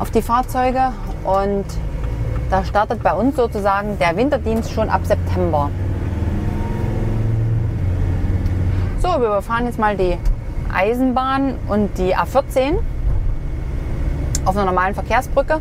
auf 0.00 0.10
die 0.10 0.22
Fahrzeuge. 0.22 0.92
Und 1.24 1.64
da 2.50 2.64
startet 2.64 3.02
bei 3.02 3.12
uns 3.12 3.36
sozusagen 3.36 3.98
der 4.00 4.16
Winterdienst 4.16 4.72
schon 4.72 4.88
ab 4.88 5.02
September. 5.04 5.70
So, 8.98 9.08
wir 9.08 9.28
überfahren 9.28 9.66
jetzt 9.66 9.78
mal 9.78 9.96
die 9.96 10.18
Eisenbahn 10.72 11.56
und 11.68 11.96
die 11.98 12.16
A14 12.16 12.78
auf 14.44 14.56
einer 14.56 14.66
normalen 14.66 14.94
Verkehrsbrücke. 14.94 15.60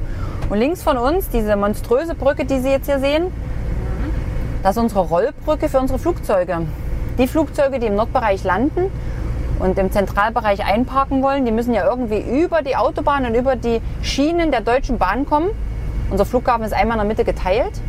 Und 0.49 0.57
links 0.57 0.81
von 0.81 0.97
uns, 0.97 1.29
diese 1.29 1.55
monströse 1.55 2.15
Brücke, 2.15 2.45
die 2.45 2.59
Sie 2.59 2.69
jetzt 2.69 2.87
hier 2.87 2.99
sehen, 2.99 3.27
das 4.63 4.75
ist 4.75 4.81
unsere 4.81 5.01
Rollbrücke 5.01 5.69
für 5.69 5.79
unsere 5.79 5.99
Flugzeuge. 5.99 6.61
Die 7.17 7.27
Flugzeuge, 7.27 7.79
die 7.79 7.87
im 7.87 7.95
Nordbereich 7.95 8.43
landen 8.43 8.91
und 9.59 9.77
im 9.77 9.91
Zentralbereich 9.91 10.65
einparken 10.65 11.21
wollen, 11.21 11.45
die 11.45 11.51
müssen 11.51 11.73
ja 11.73 11.85
irgendwie 11.85 12.19
über 12.19 12.61
die 12.61 12.75
Autobahn 12.75 13.25
und 13.25 13.35
über 13.35 13.55
die 13.55 13.81
Schienen 14.01 14.51
der 14.51 14.61
Deutschen 14.61 14.97
Bahn 14.97 15.25
kommen. 15.25 15.49
Unser 16.09 16.25
Flughafen 16.25 16.63
ist 16.63 16.73
einmal 16.73 16.97
in 16.97 17.01
der 17.01 17.07
Mitte 17.07 17.25
geteilt. 17.25 17.81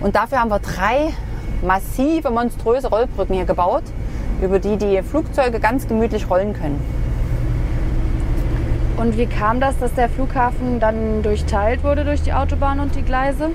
Und 0.00 0.16
dafür 0.16 0.40
haben 0.40 0.50
wir 0.50 0.60
drei 0.60 1.12
massive, 1.62 2.30
monströse 2.30 2.88
Rollbrücken 2.88 3.34
hier 3.34 3.44
gebaut, 3.44 3.82
über 4.40 4.58
die 4.58 4.76
die 4.76 5.02
Flugzeuge 5.02 5.60
ganz 5.60 5.86
gemütlich 5.86 6.30
rollen 6.30 6.54
können. 6.54 6.80
Und 8.96 9.16
wie 9.18 9.26
kam 9.26 9.58
das, 9.58 9.78
dass 9.78 9.94
der 9.94 10.08
Flughafen 10.08 10.78
dann 10.78 11.22
durchteilt 11.22 11.82
wurde 11.82 12.04
durch 12.04 12.22
die 12.22 12.32
Autobahn 12.32 12.78
und 12.78 12.94
die 12.94 13.02
Gleise? 13.02 13.50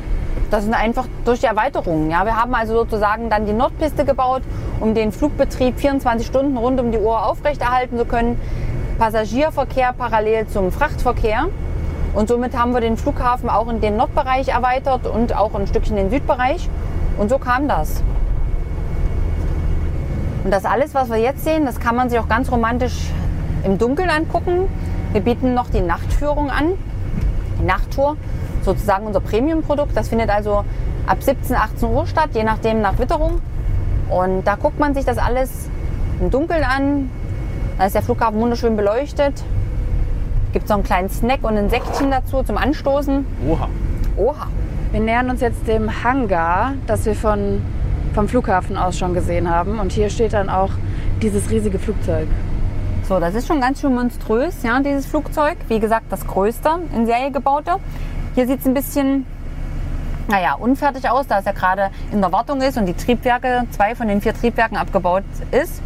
Das 0.50 0.64
sind 0.64 0.74
einfach 0.74 1.06
durch 1.26 1.42
die 1.42 1.46
Erweiterungen. 1.46 2.10
Ja, 2.10 2.26
wir 2.26 2.36
haben 2.36 2.56
also 2.56 2.74
sozusagen 2.74 3.30
dann 3.30 3.46
die 3.46 3.54
Nordpiste 3.54 4.06
gebaut, 4.06 4.44
um 4.80 4.94
den 4.94 5.12
Flugbetrieb 5.12 5.80
24 5.80 6.26
Stunden 6.26 6.58
rund 6.58 6.80
um 6.80 6.92
die 6.92 7.00
Uhr 7.00 7.26
aufrechterhalten 7.26 7.98
zu 7.98 8.06
können. 8.06 8.40
Passagierverkehr 8.98 9.94
parallel 9.94 10.48
zum 10.48 10.72
Frachtverkehr. 10.72 11.48
Und 12.14 12.30
somit 12.30 12.58
haben 12.58 12.74
wir 12.74 12.82
den 12.82 12.98
Flughafen 12.98 13.50
auch 13.50 13.68
in 13.70 13.82
den 13.82 13.98
Nordbereich 13.98 14.48
erweitert 14.48 15.06
und 15.06 15.36
auch 15.36 15.54
ein 15.54 15.68
Stückchen 15.68 15.98
in 15.98 16.06
den 16.06 16.12
Südbereich. 16.12 16.70
Und 17.18 17.30
so 17.30 17.38
kam 17.38 17.68
das. 17.68 18.02
Und 20.44 20.52
das 20.52 20.66
alles, 20.66 20.96
was 20.96 21.10
wir 21.10 21.18
jetzt 21.18 21.44
sehen, 21.44 21.66
das 21.66 21.80
kann 21.80 21.96
man 21.96 22.10
sich 22.10 22.18
auch 22.20 22.30
ganz 22.30 22.52
romantisch 22.52 23.12
im 23.64 23.78
Dunkeln 23.78 24.10
angucken. 24.10 24.70
Wir 25.12 25.22
bieten 25.22 25.54
noch 25.54 25.70
die 25.70 25.82
Nachtführung 25.82 26.50
an, 26.50 26.74
die 27.60 27.66
Nachttour, 27.66 28.18
sozusagen 28.68 29.08
unser 29.08 29.22
Premium-Produkt. 29.22 29.96
Das 29.96 30.10
findet 30.10 30.30
also 30.30 30.64
ab 31.08 31.18
17, 31.22 31.56
18 31.56 31.90
Uhr 31.90 32.06
statt, 32.06 32.30
je 32.34 32.44
nachdem 32.44 32.82
nach 32.82 33.00
Witterung. 33.00 33.42
Und 34.10 34.44
da 34.46 34.56
guckt 34.56 34.80
man 34.80 34.94
sich 34.94 35.06
das 35.06 35.18
alles 35.18 35.70
im 36.20 36.30
Dunkeln 36.30 36.64
an. 36.64 37.10
Da 37.78 37.86
ist 37.86 37.96
der 37.96 38.02
Flughafen 38.02 38.40
wunderschön 38.40 38.76
beleuchtet. 38.76 39.34
Gibt 40.54 40.66
es 40.66 40.70
noch 40.70 40.78
einen 40.78 40.86
kleinen 40.86 41.10
Snack 41.10 41.44
und 41.44 41.58
ein 41.58 41.70
Säckchen 41.70 42.12
dazu 42.12 42.44
zum 42.44 42.58
Anstoßen. 42.58 43.26
Oha. 43.48 43.70
Oha. 44.18 44.48
Wir 44.92 45.00
nähern 45.00 45.30
uns 45.30 45.42
jetzt 45.42 45.68
dem 45.68 46.04
Hangar, 46.04 46.74
das 46.88 47.06
wir 47.06 47.16
von, 47.16 47.62
vom 48.14 48.28
Flughafen 48.28 48.78
aus 48.78 48.98
schon 48.98 49.14
gesehen 49.14 49.50
haben. 49.50 49.80
Und 49.80 49.92
hier 49.92 50.10
steht 50.10 50.34
dann 50.34 50.50
auch 50.50 50.72
dieses 51.22 51.50
riesige 51.50 51.80
Flugzeug. 51.80 52.28
So, 53.08 53.20
das 53.20 53.36
ist 53.36 53.48
schon 53.48 53.62
ganz 53.62 53.80
schön 53.80 53.96
monströs, 53.96 54.64
ja, 54.64 54.80
dieses 54.82 55.06
Flugzeug. 55.06 55.58
Wie 55.70 55.80
gesagt, 55.80 56.06
das 56.10 56.28
größte 56.28 56.70
in 56.94 57.06
Serie 57.06 57.32
gebaute. 57.32 57.78
Hier 58.38 58.46
sieht 58.46 58.60
es 58.60 58.68
ein 58.68 58.76
bisschen, 58.76 59.26
naja, 60.28 60.54
unfertig 60.54 61.10
aus, 61.10 61.26
da 61.26 61.40
es 61.40 61.46
ja 61.46 61.54
gerade 61.54 61.90
in 62.12 62.22
der 62.22 62.32
Wartung 62.32 62.62
ist 62.62 62.78
und 62.78 62.86
die 62.86 62.94
Triebwerke, 62.94 63.64
zwei 63.72 63.96
von 63.96 64.08
den 64.08 64.22
vier 64.22 64.36
Triebwerken 64.36 64.78
abgebaut 64.78 65.24
ist. 65.50 65.82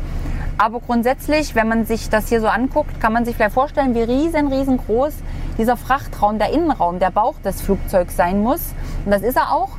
Aber 0.58 0.82
grundsätzlich, 0.82 1.56
wenn 1.56 1.70
man 1.70 1.86
sich 1.86 2.10
das 2.10 2.28
hier 2.28 2.42
so 2.42 2.48
anguckt, 2.48 3.00
kann 3.00 3.14
man 3.14 3.24
sich 3.24 3.38
vielleicht 3.38 3.54
vorstellen, 3.54 3.96
wie 3.96 4.02
riesen, 4.02 4.50
riesengroß 4.50 5.14
dieser 5.58 5.78
Frachtraum, 5.78 6.40
der 6.40 6.52
Innenraum, 6.52 7.00
der 7.00 7.10
Bauch 7.10 7.36
des 7.40 7.62
Flugzeugs 7.62 8.18
sein 8.18 8.44
muss. 8.44 8.74
Und 9.06 9.12
das 9.12 9.22
ist 9.22 9.38
er 9.38 9.54
auch. 9.54 9.70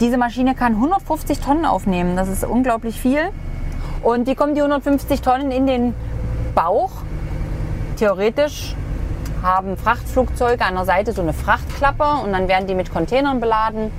Diese 0.00 0.16
Maschine 0.16 0.54
kann 0.54 0.76
150 0.76 1.40
Tonnen 1.40 1.66
aufnehmen. 1.66 2.16
Das 2.16 2.30
ist 2.30 2.42
unglaublich 2.42 2.98
viel. 2.98 3.28
Und 4.02 4.28
die 4.28 4.34
kommen 4.34 4.54
die 4.54 4.62
150 4.62 5.20
Tonnen 5.20 5.50
in 5.50 5.66
den 5.66 5.94
Bauch. 6.54 6.92
Theoretisch 7.98 8.76
haben 9.42 9.76
Frachtflugzeuge 9.76 10.64
an 10.64 10.74
der 10.74 10.84
Seite 10.84 11.12
so 11.12 11.20
eine 11.20 11.32
Frachtklappe 11.32 12.04
und 12.24 12.32
dann 12.32 12.48
werden 12.48 12.66
die 12.66 12.74
mit 12.74 12.92
Containern 12.92 13.40
beladen 13.40 13.90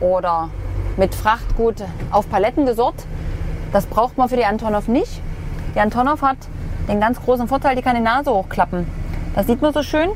oder 0.00 0.50
mit 0.96 1.14
Frachtgut 1.14 1.76
auf 2.10 2.28
Paletten 2.28 2.66
gesorgt. 2.66 3.06
Das 3.72 3.86
braucht 3.86 4.18
man 4.18 4.28
für 4.28 4.36
die 4.36 4.44
Antonov 4.44 4.88
nicht. 4.88 5.22
Die 5.74 5.80
Antonov 5.80 6.20
hat 6.20 6.36
den 6.88 7.00
ganz 7.00 7.20
großen 7.20 7.48
Vorteil, 7.48 7.74
die 7.74 7.82
kann 7.82 7.96
die 7.96 8.02
Nase 8.02 8.30
hochklappen. 8.30 8.86
Das 9.34 9.46
sieht 9.46 9.62
man 9.62 9.72
so 9.72 9.82
schön, 9.82 10.10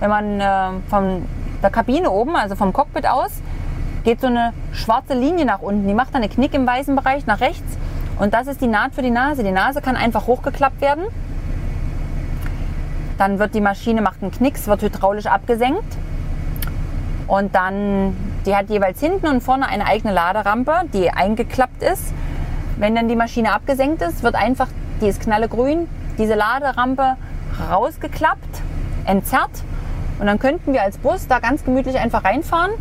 wenn 0.00 0.10
man 0.10 0.40
äh, 0.40 0.80
von 0.88 1.24
der 1.62 1.70
Kabine 1.70 2.10
oben, 2.10 2.34
also 2.34 2.56
vom 2.56 2.72
Cockpit 2.72 3.06
aus, 3.06 3.30
geht 4.02 4.20
so 4.20 4.26
eine 4.26 4.52
schwarze 4.72 5.14
Linie 5.14 5.44
nach 5.44 5.60
unten. 5.60 5.86
Die 5.86 5.94
macht 5.94 6.14
dann 6.14 6.22
einen 6.22 6.32
Knick 6.32 6.54
im 6.54 6.66
weißen 6.66 6.96
Bereich 6.96 7.26
nach 7.26 7.40
rechts 7.40 7.78
und 8.18 8.34
das 8.34 8.48
ist 8.48 8.60
die 8.60 8.66
Naht 8.66 8.94
für 8.94 9.02
die 9.02 9.10
Nase. 9.10 9.44
Die 9.44 9.52
Nase 9.52 9.80
kann 9.80 9.94
einfach 9.94 10.26
hochgeklappt 10.26 10.80
werden. 10.80 11.04
Dann 13.22 13.38
wird 13.38 13.54
die 13.54 13.60
Maschine, 13.60 14.02
macht 14.02 14.20
einen 14.20 14.32
Knicks, 14.32 14.66
wird 14.66 14.82
hydraulisch 14.82 15.26
abgesenkt. 15.26 15.96
Und 17.28 17.54
dann, 17.54 18.16
die 18.44 18.56
hat 18.56 18.68
jeweils 18.68 18.98
hinten 18.98 19.28
und 19.28 19.44
vorne 19.44 19.68
eine 19.68 19.86
eigene 19.86 20.12
Laderampe, 20.12 20.72
die 20.92 21.08
eingeklappt 21.08 21.84
ist. 21.84 22.12
Wenn 22.78 22.96
dann 22.96 23.06
die 23.06 23.14
Maschine 23.14 23.52
abgesenkt 23.52 24.02
ist, 24.02 24.24
wird 24.24 24.34
einfach, 24.34 24.66
die 25.00 25.06
ist 25.06 25.20
knallegrün, 25.20 25.86
diese 26.18 26.34
Laderampe 26.34 27.14
rausgeklappt, 27.70 28.60
entzerrt. 29.04 29.52
Und 30.18 30.26
dann 30.26 30.40
könnten 30.40 30.72
wir 30.72 30.82
als 30.82 30.98
Bus 30.98 31.28
da 31.28 31.38
ganz 31.38 31.64
gemütlich 31.64 32.00
einfach 32.00 32.24
reinfahren. 32.24 32.72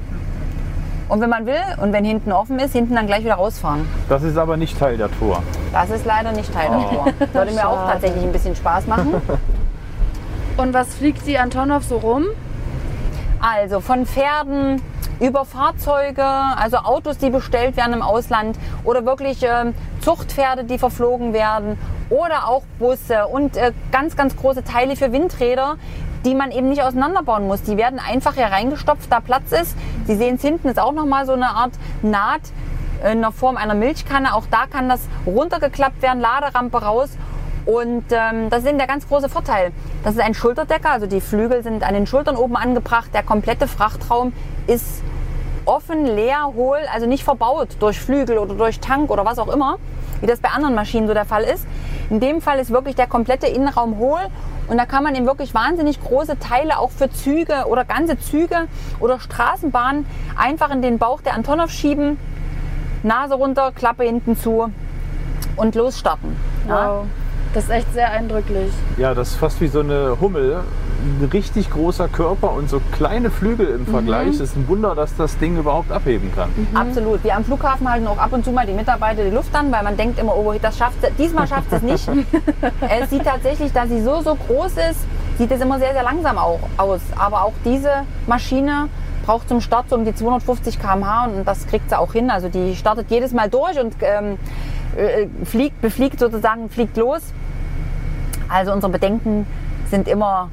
Und 1.07 1.21
wenn 1.21 1.29
man 1.29 1.45
will 1.45 1.61
und 1.83 1.93
wenn 1.93 2.03
hinten 2.03 2.31
offen 2.31 2.57
ist, 2.57 2.71
hinten 2.71 2.95
dann 2.95 3.05
gleich 3.05 3.23
wieder 3.23 3.35
rausfahren. 3.35 3.87
Das 4.09 4.23
ist 4.23 4.39
aber 4.39 4.57
nicht 4.57 4.79
Teil 4.79 4.97
der 4.97 5.11
Tour. 5.11 5.43
Das 5.71 5.91
ist 5.91 6.03
leider 6.03 6.31
nicht 6.31 6.51
Teil 6.51 6.71
der 6.71 6.89
Tour. 6.89 7.05
Würde 7.31 7.51
mir 7.51 7.67
auch 7.67 7.91
tatsächlich 7.91 8.23
ein 8.23 8.31
bisschen 8.31 8.55
Spaß 8.55 8.87
machen. 8.87 9.21
Und 10.57 10.73
was 10.73 10.93
fliegt 10.95 11.25
die 11.25 11.37
Antonov 11.37 11.83
so 11.83 11.97
rum? 11.97 12.25
Also 13.39 13.79
von 13.79 14.05
Pferden 14.05 14.81
über 15.19 15.45
Fahrzeuge, 15.45 16.23
also 16.23 16.77
Autos, 16.77 17.17
die 17.17 17.29
bestellt 17.29 17.77
werden 17.77 17.93
im 17.93 18.01
Ausland 18.01 18.57
oder 18.83 19.05
wirklich 19.05 19.43
ähm, 19.43 19.73
Zuchtpferde, 20.01 20.63
die 20.63 20.77
verflogen 20.77 21.33
werden 21.33 21.77
oder 22.09 22.47
auch 22.47 22.63
Busse 22.79 23.27
und 23.27 23.55
äh, 23.55 23.71
ganz, 23.91 24.15
ganz 24.15 24.35
große 24.35 24.63
Teile 24.63 24.95
für 24.95 25.11
Windräder, 25.11 25.77
die 26.25 26.35
man 26.35 26.51
eben 26.51 26.69
nicht 26.69 26.81
auseinanderbauen 26.81 27.47
muss. 27.47 27.61
Die 27.63 27.77
werden 27.77 27.99
einfach 27.99 28.33
hier 28.33 28.47
reingestopft, 28.47 29.11
da 29.11 29.19
Platz 29.19 29.51
ist. 29.51 29.75
Sie 30.05 30.15
sehen 30.15 30.35
es 30.35 30.41
hinten 30.41 30.67
ist 30.67 30.79
auch 30.79 30.91
nochmal 30.91 31.25
so 31.25 31.33
eine 31.33 31.49
Art 31.49 31.73
Naht 32.01 32.41
in 33.11 33.21
der 33.21 33.31
Form 33.31 33.57
einer 33.57 33.73
Milchkanne. 33.73 34.35
Auch 34.35 34.45
da 34.51 34.65
kann 34.67 34.89
das 34.89 35.01
runtergeklappt 35.25 36.01
werden, 36.01 36.19
Laderampe 36.19 36.83
raus. 36.83 37.09
Und 37.65 38.05
ähm, 38.11 38.49
das 38.49 38.63
ist 38.63 38.69
eben 38.69 38.77
der 38.77 38.87
ganz 38.87 39.07
große 39.07 39.29
Vorteil. 39.29 39.71
Das 40.03 40.15
ist 40.15 40.21
ein 40.21 40.33
Schulterdecker, 40.33 40.91
also 40.91 41.05
die 41.05 41.21
Flügel 41.21 41.63
sind 41.63 41.83
an 41.83 41.93
den 41.93 42.07
Schultern 42.07 42.35
oben 42.35 42.55
angebracht. 42.55 43.11
Der 43.13 43.23
komplette 43.23 43.67
Frachtraum 43.67 44.33
ist 44.67 45.03
offen, 45.65 46.05
leer, 46.05 46.51
hohl, 46.55 46.79
also 46.91 47.05
nicht 47.05 47.23
verbaut 47.23 47.69
durch 47.79 47.99
Flügel 47.99 48.37
oder 48.37 48.55
durch 48.55 48.79
Tank 48.79 49.11
oder 49.11 49.25
was 49.25 49.37
auch 49.37 49.47
immer, 49.47 49.77
wie 50.19 50.25
das 50.25 50.39
bei 50.39 50.49
anderen 50.49 50.73
Maschinen 50.73 51.07
so 51.07 51.13
der 51.13 51.25
Fall 51.25 51.43
ist. 51.43 51.67
In 52.09 52.19
dem 52.19 52.41
Fall 52.41 52.59
ist 52.59 52.71
wirklich 52.71 52.95
der 52.95 53.07
komplette 53.07 53.47
Innenraum 53.47 53.97
hohl 53.97 54.19
Und 54.67 54.77
da 54.77 54.85
kann 54.85 55.03
man 55.03 55.15
eben 55.15 55.25
wirklich 55.25 55.53
wahnsinnig 55.53 56.01
große 56.01 56.39
Teile 56.39 56.79
auch 56.79 56.91
für 56.91 57.09
Züge 57.11 57.65
oder 57.67 57.85
ganze 57.85 58.19
Züge 58.19 58.67
oder 58.99 59.19
Straßenbahnen 59.19 60.05
einfach 60.35 60.71
in 60.71 60.81
den 60.81 60.97
Bauch 60.97 61.21
der 61.21 61.33
Antonov 61.33 61.71
schieben, 61.71 62.17
Nase 63.03 63.35
runter, 63.35 63.71
Klappe 63.73 64.03
hinten 64.03 64.37
zu 64.37 64.71
und 65.57 65.75
losstarten. 65.75 66.35
Ja. 66.67 67.03
Das 67.53 67.65
ist 67.65 67.69
echt 67.69 67.93
sehr 67.93 68.09
eindrücklich. 68.11 68.71
Ja, 68.97 69.13
das 69.13 69.31
ist 69.31 69.35
fast 69.35 69.59
wie 69.59 69.67
so 69.67 69.81
eine 69.81 70.17
Hummel. 70.21 70.63
Ein 71.03 71.29
richtig 71.33 71.69
großer 71.69 72.07
Körper 72.07 72.53
und 72.53 72.69
so 72.69 72.79
kleine 72.91 73.29
Flügel 73.29 73.67
im 73.67 73.85
Vergleich. 73.85 74.29
Es 74.29 74.39
ist 74.39 74.55
ein 74.55 74.67
Wunder, 74.69 74.95
dass 74.95 75.15
das 75.17 75.37
Ding 75.37 75.57
überhaupt 75.57 75.91
abheben 75.91 76.31
kann. 76.33 76.49
Absolut. 76.73 77.23
Wir 77.23 77.35
am 77.35 77.43
Flughafen 77.43 77.89
halten 77.89 78.07
auch 78.07 78.19
ab 78.19 78.31
und 78.31 78.45
zu 78.45 78.51
mal 78.51 78.65
die 78.65 78.73
Mitarbeiter 78.73 79.23
die 79.23 79.31
Luft 79.31 79.53
an, 79.53 79.71
weil 79.71 79.83
man 79.83 79.97
denkt 79.97 80.19
immer, 80.19 80.35
oh, 80.37 80.53
das 80.61 80.77
schafft. 80.77 80.97
Diesmal 81.17 81.47
schafft 81.47 81.73
es 81.73 81.81
nicht. 81.81 82.07
es 83.01 83.09
sieht 83.09 83.25
tatsächlich, 83.25 83.73
da 83.73 83.85
sie 83.85 84.01
so, 84.01 84.21
so 84.21 84.35
groß 84.35 84.73
ist, 84.73 85.01
sieht 85.37 85.51
es 85.51 85.59
immer 85.59 85.79
sehr, 85.79 85.91
sehr 85.91 86.03
langsam 86.03 86.37
auch 86.37 86.59
aus. 86.77 87.01
Aber 87.17 87.43
auch 87.43 87.53
diese 87.65 88.03
Maschine 88.27 88.87
braucht 89.25 89.49
zum 89.49 89.59
Start 89.59 89.89
so 89.89 89.95
um 89.97 90.05
die 90.05 90.15
250 90.15 90.79
km/h 90.79 91.25
und 91.25 91.45
das 91.45 91.67
kriegt 91.67 91.89
sie 91.89 91.97
auch 91.97 92.13
hin. 92.13 92.29
Also 92.29 92.47
die 92.47 92.75
startet 92.75 93.07
jedes 93.09 93.33
Mal 93.33 93.49
durch 93.49 93.77
und 93.79 93.95
ähm, 94.01 94.37
äh, 94.95 95.27
fliegt, 95.45 95.81
befliegt 95.81 96.19
sozusagen, 96.19 96.69
fliegt 96.69 96.95
los. 96.97 97.21
Also 98.51 98.73
unsere 98.73 98.91
Bedenken 98.91 99.47
sind 99.89 100.07
immer, 100.07 100.49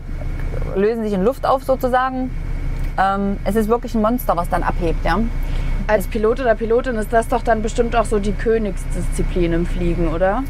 lösen 0.76 1.02
sich 1.02 1.12
in 1.12 1.24
Luft 1.24 1.44
auf 1.44 1.64
sozusagen. 1.64 2.30
Ähm, 2.96 3.38
es 3.44 3.56
ist 3.56 3.68
wirklich 3.68 3.94
ein 3.94 4.02
Monster, 4.02 4.36
was 4.36 4.48
dann 4.48 4.62
abhebt. 4.62 5.04
Ja? 5.04 5.18
Als 5.86 6.06
Pilot 6.06 6.40
oder 6.40 6.54
Pilotin 6.54 6.96
ist 6.96 7.12
das 7.12 7.28
doch 7.28 7.42
dann 7.42 7.62
bestimmt 7.62 7.96
auch 7.96 8.04
so 8.04 8.18
die 8.18 8.32
Königsdisziplin 8.32 9.52
im 9.52 9.66
Fliegen, 9.66 10.08
oder? 10.08 10.44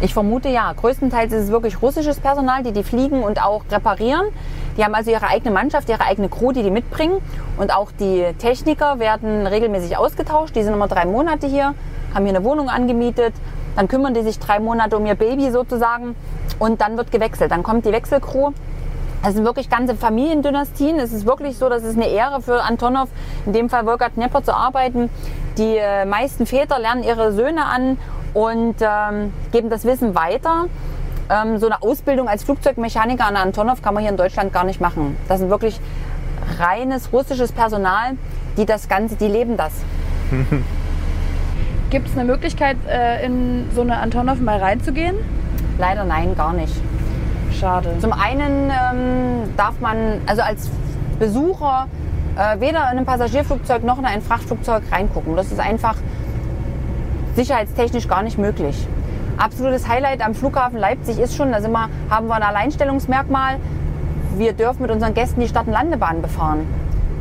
Ich 0.00 0.12
vermute 0.12 0.48
ja. 0.48 0.72
Größtenteils 0.72 1.32
ist 1.32 1.44
es 1.44 1.50
wirklich 1.50 1.80
russisches 1.80 2.20
Personal, 2.20 2.62
die 2.62 2.72
die 2.72 2.82
fliegen 2.82 3.22
und 3.22 3.42
auch 3.42 3.62
reparieren. 3.70 4.26
Die 4.76 4.84
haben 4.84 4.94
also 4.94 5.10
ihre 5.10 5.28
eigene 5.28 5.52
Mannschaft, 5.52 5.88
ihre 5.88 6.02
eigene 6.02 6.28
Crew, 6.28 6.52
die 6.52 6.62
die 6.62 6.70
mitbringen. 6.70 7.18
Und 7.56 7.74
auch 7.74 7.90
die 7.98 8.24
Techniker 8.38 8.98
werden 8.98 9.46
regelmäßig 9.46 9.96
ausgetauscht. 9.96 10.54
Die 10.54 10.62
sind 10.62 10.74
immer 10.74 10.88
drei 10.88 11.06
Monate 11.06 11.46
hier, 11.46 11.74
haben 12.12 12.26
hier 12.26 12.34
eine 12.34 12.44
Wohnung 12.44 12.68
angemietet. 12.68 13.32
Dann 13.74 13.88
kümmern 13.88 14.14
die 14.14 14.22
sich 14.22 14.38
drei 14.38 14.58
Monate 14.58 14.96
um 14.96 15.06
ihr 15.06 15.14
Baby 15.14 15.50
sozusagen. 15.50 16.14
Und 16.58 16.80
dann 16.80 16.96
wird 16.96 17.10
gewechselt. 17.10 17.50
Dann 17.50 17.62
kommt 17.62 17.84
die 17.84 17.92
Wechselcrew. 17.92 18.52
Das 19.22 19.34
sind 19.34 19.44
wirklich 19.44 19.68
ganze 19.68 19.94
Familiendynastien. 19.94 20.98
Es 20.98 21.12
ist 21.12 21.26
wirklich 21.26 21.56
so, 21.58 21.68
dass 21.68 21.82
es 21.82 21.96
eine 21.96 22.06
Ehre 22.06 22.40
für 22.40 22.62
Antonov, 22.62 23.08
in 23.44 23.52
dem 23.52 23.68
Fall 23.68 23.84
Volker 23.84 24.10
Knepper, 24.10 24.44
zu 24.44 24.54
arbeiten. 24.54 25.10
Die 25.58 25.76
äh, 25.76 26.04
meisten 26.04 26.46
Väter 26.46 26.78
lernen 26.78 27.02
ihre 27.02 27.32
Söhne 27.32 27.64
an 27.64 27.98
und 28.34 28.76
ähm, 28.80 29.32
geben 29.50 29.70
das 29.70 29.84
Wissen 29.84 30.14
weiter. 30.14 30.66
Ähm, 31.28 31.58
so 31.58 31.66
eine 31.66 31.82
Ausbildung 31.82 32.28
als 32.28 32.44
Flugzeugmechaniker 32.44 33.26
an 33.26 33.36
Antonov 33.36 33.82
kann 33.82 33.94
man 33.94 34.02
hier 34.02 34.10
in 34.10 34.16
Deutschland 34.16 34.52
gar 34.52 34.64
nicht 34.64 34.80
machen. 34.80 35.16
Das 35.28 35.40
sind 35.40 35.50
wirklich 35.50 35.80
reines 36.58 37.12
russisches 37.12 37.52
Personal, 37.52 38.12
die 38.56 38.66
das 38.66 38.88
Ganze, 38.88 39.16
die 39.16 39.28
leben 39.28 39.56
das. 39.56 39.72
Gibt 41.90 42.08
es 42.08 42.16
eine 42.16 42.24
Möglichkeit, 42.24 42.76
äh, 42.88 43.24
in 43.24 43.68
so 43.74 43.80
eine 43.80 43.98
Antonov 43.98 44.38
mal 44.40 44.58
reinzugehen? 44.58 45.16
Leider 45.78 46.04
nein, 46.04 46.34
gar 46.36 46.52
nicht. 46.52 46.74
Schade. 47.52 47.96
Zum 48.00 48.12
einen 48.12 48.70
ähm, 48.70 49.56
darf 49.56 49.80
man 49.80 50.20
also 50.26 50.42
als 50.42 50.70
Besucher 51.18 51.86
äh, 52.36 52.60
weder 52.60 52.90
in 52.92 52.98
ein 52.98 53.06
Passagierflugzeug 53.06 53.84
noch 53.84 53.98
in 53.98 54.04
ein 54.04 54.22
Frachtflugzeug 54.22 54.82
reingucken. 54.90 55.36
Das 55.36 55.52
ist 55.52 55.60
einfach 55.60 55.96
sicherheitstechnisch 57.34 58.08
gar 58.08 58.22
nicht 58.22 58.38
möglich. 58.38 58.86
Absolutes 59.38 59.88
Highlight 59.88 60.24
am 60.24 60.34
Flughafen 60.34 60.78
Leipzig 60.78 61.18
ist 61.18 61.36
schon, 61.36 61.52
da 61.52 61.60
sind 61.60 61.72
wir, 61.72 61.88
haben 62.08 62.26
wir 62.26 62.34
ein 62.34 62.42
Alleinstellungsmerkmal. 62.42 63.56
Wir 64.36 64.54
dürfen 64.54 64.82
mit 64.82 64.90
unseren 64.90 65.14
Gästen 65.14 65.40
die 65.40 65.48
Start- 65.48 65.66
und 65.66 65.74
Landebahn 65.74 66.22
befahren. 66.22 66.66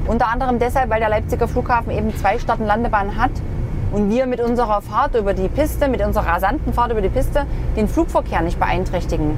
Unter 0.08 0.28
anderem 0.28 0.60
deshalb, 0.60 0.90
weil 0.90 1.00
der 1.00 1.10
Leipziger 1.10 1.48
Flughafen 1.48 1.92
eben 1.92 2.16
zwei 2.16 2.40
Start- 2.40 2.60
und 2.60 2.68
Landebahnen 2.68 3.18
hat 3.18 3.32
und 3.96 4.10
wir 4.10 4.26
mit 4.26 4.42
unserer 4.42 4.82
Fahrt 4.82 5.16
über 5.16 5.34
die 5.34 5.48
Piste, 5.48 5.88
mit 5.88 6.02
unserer 6.02 6.28
rasanten 6.28 6.74
Fahrt 6.74 6.92
über 6.92 7.00
die 7.00 7.08
Piste, 7.08 7.46
den 7.78 7.88
Flugverkehr 7.88 8.42
nicht 8.42 8.60
beeinträchtigen. 8.60 9.38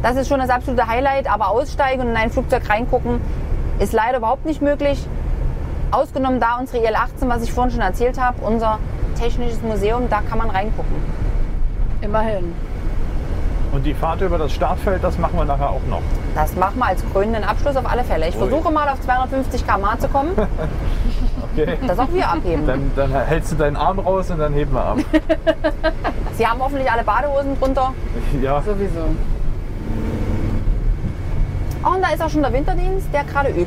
Das 0.00 0.14
ist 0.14 0.28
schon 0.28 0.38
das 0.38 0.48
absolute 0.48 0.86
Highlight, 0.86 1.28
aber 1.28 1.48
aussteigen 1.48 2.02
und 2.02 2.10
in 2.10 2.16
ein 2.16 2.30
Flugzeug 2.30 2.70
reingucken 2.70 3.20
ist 3.80 3.92
leider 3.92 4.18
überhaupt 4.18 4.46
nicht 4.46 4.62
möglich. 4.62 5.04
Ausgenommen 5.90 6.38
da 6.38 6.58
unsere 6.60 6.84
IL-18, 6.84 7.28
was 7.28 7.42
ich 7.42 7.52
vorhin 7.52 7.72
schon 7.72 7.80
erzählt 7.80 8.20
habe, 8.20 8.36
unser 8.46 8.78
technisches 9.18 9.60
Museum, 9.62 10.08
da 10.08 10.20
kann 10.20 10.38
man 10.38 10.50
reingucken. 10.50 10.94
Immerhin. 12.00 12.54
Und 13.76 13.84
die 13.84 13.92
Fahrt 13.92 14.22
über 14.22 14.38
das 14.38 14.54
Startfeld, 14.54 15.04
das 15.04 15.18
machen 15.18 15.36
wir 15.36 15.44
nachher 15.44 15.68
auch 15.68 15.82
noch. 15.90 16.00
Das 16.34 16.56
machen 16.56 16.78
wir 16.78 16.86
als 16.86 17.04
krönenden 17.12 17.44
Abschluss 17.44 17.76
auf 17.76 17.84
alle 17.84 18.04
Fälle. 18.04 18.26
Ich 18.26 18.34
Ui. 18.36 18.48
versuche 18.48 18.72
mal 18.72 18.88
auf 18.88 18.98
250 19.02 19.66
km 19.66 19.84
zu 19.98 20.08
kommen, 20.08 20.30
Okay. 21.52 21.76
dass 21.86 21.98
auch 21.98 22.10
wir 22.10 22.26
abheben. 22.26 22.66
Dann, 22.66 22.90
dann 22.96 23.12
hältst 23.12 23.52
du 23.52 23.56
deinen 23.56 23.76
Arm 23.76 23.98
raus 23.98 24.30
und 24.30 24.38
dann 24.38 24.54
heben 24.54 24.72
wir 24.72 24.82
ab. 24.82 24.96
Sie 26.38 26.46
haben 26.46 26.58
hoffentlich 26.58 26.90
alle 26.90 27.04
Badehosen 27.04 27.60
drunter. 27.60 27.92
Ja, 28.42 28.62
Sowieso. 28.62 29.14
Oh, 31.84 31.94
und 31.96 32.02
da 32.02 32.14
ist 32.14 32.22
auch 32.22 32.30
schon 32.30 32.40
der 32.42 32.54
Winterdienst, 32.54 33.08
der 33.12 33.24
gerade 33.24 33.50
übt. 33.50 33.66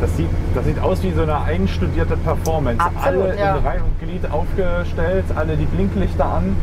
das 0.00 0.16
sieht, 0.16 0.28
das 0.54 0.64
sieht 0.64 0.78
aus 0.78 1.02
wie 1.02 1.10
so 1.10 1.22
eine 1.22 1.42
einstudierte 1.42 2.16
Performance. 2.18 2.80
Absolut, 2.80 3.30
alle 3.30 3.36
ja. 3.36 3.56
in 3.56 3.66
Reihe 3.66 3.80
und 3.82 3.98
Glied 3.98 4.30
aufgestellt, 4.30 5.24
alle 5.34 5.56
die 5.56 5.66
Blinklichter 5.66 6.24
an. 6.24 6.56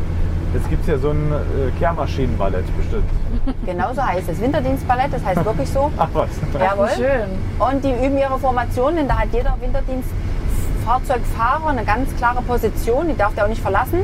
Jetzt 0.54 0.68
gibt 0.68 0.82
es 0.82 0.88
ja 0.88 0.98
so 0.98 1.10
ein 1.10 1.32
äh, 1.32 1.70
Kehrmaschinenballett 1.78 2.66
bestimmt. 2.76 3.08
Genauso 3.66 4.02
heißt 4.02 4.28
es. 4.28 4.38
Winterdienstballett, 4.40 5.12
das 5.12 5.24
heißt 5.24 5.44
wirklich 5.44 5.70
so. 5.70 5.92
Ach 5.96 6.08
was. 6.12 6.28
Jawohl. 6.58 6.88
Schön. 6.94 7.28
Und 7.58 7.82
die 7.82 7.92
üben 7.92 8.18
ihre 8.18 8.38
Formationen. 8.38 9.08
Da 9.08 9.20
hat 9.20 9.28
jeder 9.32 9.56
Winterdienstfahrzeugfahrer 9.60 11.68
eine 11.68 11.84
ganz 11.84 12.14
klare 12.16 12.42
Position. 12.42 13.08
Die 13.08 13.16
darf 13.16 13.34
der 13.34 13.44
auch 13.44 13.48
nicht 13.48 13.62
verlassen. 13.62 14.00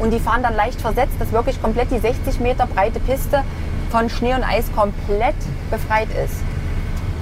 Und 0.00 0.10
die 0.12 0.18
fahren 0.18 0.42
dann 0.42 0.56
leicht 0.56 0.80
versetzt, 0.80 1.14
dass 1.20 1.30
wirklich 1.30 1.62
komplett 1.62 1.92
die 1.92 1.98
60 1.98 2.40
Meter 2.40 2.66
breite 2.66 2.98
Piste 2.98 3.44
von 3.90 4.08
Schnee 4.08 4.34
und 4.34 4.42
Eis 4.42 4.64
komplett 4.74 5.36
befreit 5.70 6.08
ist. 6.24 6.42